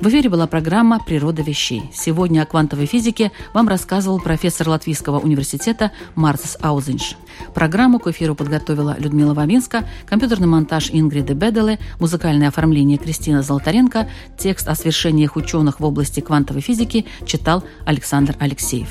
В 0.00 0.08
эфире 0.08 0.30
была 0.30 0.46
программа 0.46 0.98
«Природа 0.98 1.42
вещей». 1.42 1.82
Сегодня 1.92 2.40
о 2.40 2.46
квантовой 2.46 2.86
физике 2.86 3.32
вам 3.52 3.68
рассказывал 3.68 4.18
профессор 4.18 4.70
Латвийского 4.70 5.18
университета 5.18 5.92
Марцес 6.14 6.56
Аузинш. 6.62 7.16
Программу 7.54 7.98
к 7.98 8.06
эфиру 8.06 8.34
подготовила 8.34 8.96
Людмила 8.98 9.34
Вавинска, 9.34 9.86
компьютерный 10.06 10.46
монтаж 10.46 10.88
Ингриды 10.90 11.34
Беделе, 11.34 11.78
музыкальное 11.98 12.48
оформление 12.48 12.96
Кристина 12.96 13.42
Золотаренко, 13.42 14.08
текст 14.38 14.68
о 14.68 14.74
свершениях 14.74 15.36
ученых 15.36 15.80
в 15.80 15.84
области 15.84 16.20
квантовой 16.20 16.62
физики 16.62 17.04
читал 17.26 17.62
Александр 17.84 18.36
Алексеев. 18.40 18.88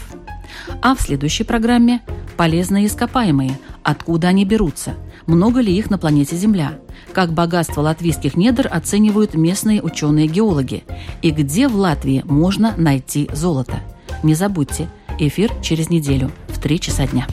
А 0.82 0.96
в 0.96 1.02
следующей 1.02 1.44
программе 1.44 2.02
«Полезные 2.38 2.88
ископаемые. 2.88 3.60
Откуда 3.84 4.30
они 4.30 4.46
берутся?» 4.46 4.96
Много 5.30 5.60
ли 5.60 5.78
их 5.78 5.92
на 5.92 6.00
планете 6.00 6.36
Земля? 6.36 6.80
Как 7.14 7.34
богатство 7.34 7.82
латвийских 7.82 8.36
недр 8.36 8.68
оценивают 8.72 9.36
местные 9.36 9.80
ученые-геологи? 9.80 10.86
И 11.22 11.30
где 11.30 11.68
в 11.68 11.76
Латвии 11.76 12.24
можно 12.26 12.74
найти 12.78 13.30
золото? 13.32 13.80
Не 14.24 14.34
забудьте, 14.34 14.90
эфир 15.20 15.52
через 15.62 15.92
неделю 15.92 16.32
в 16.48 16.60
3 16.60 16.80
часа 16.80 17.06
дня. 17.06 17.28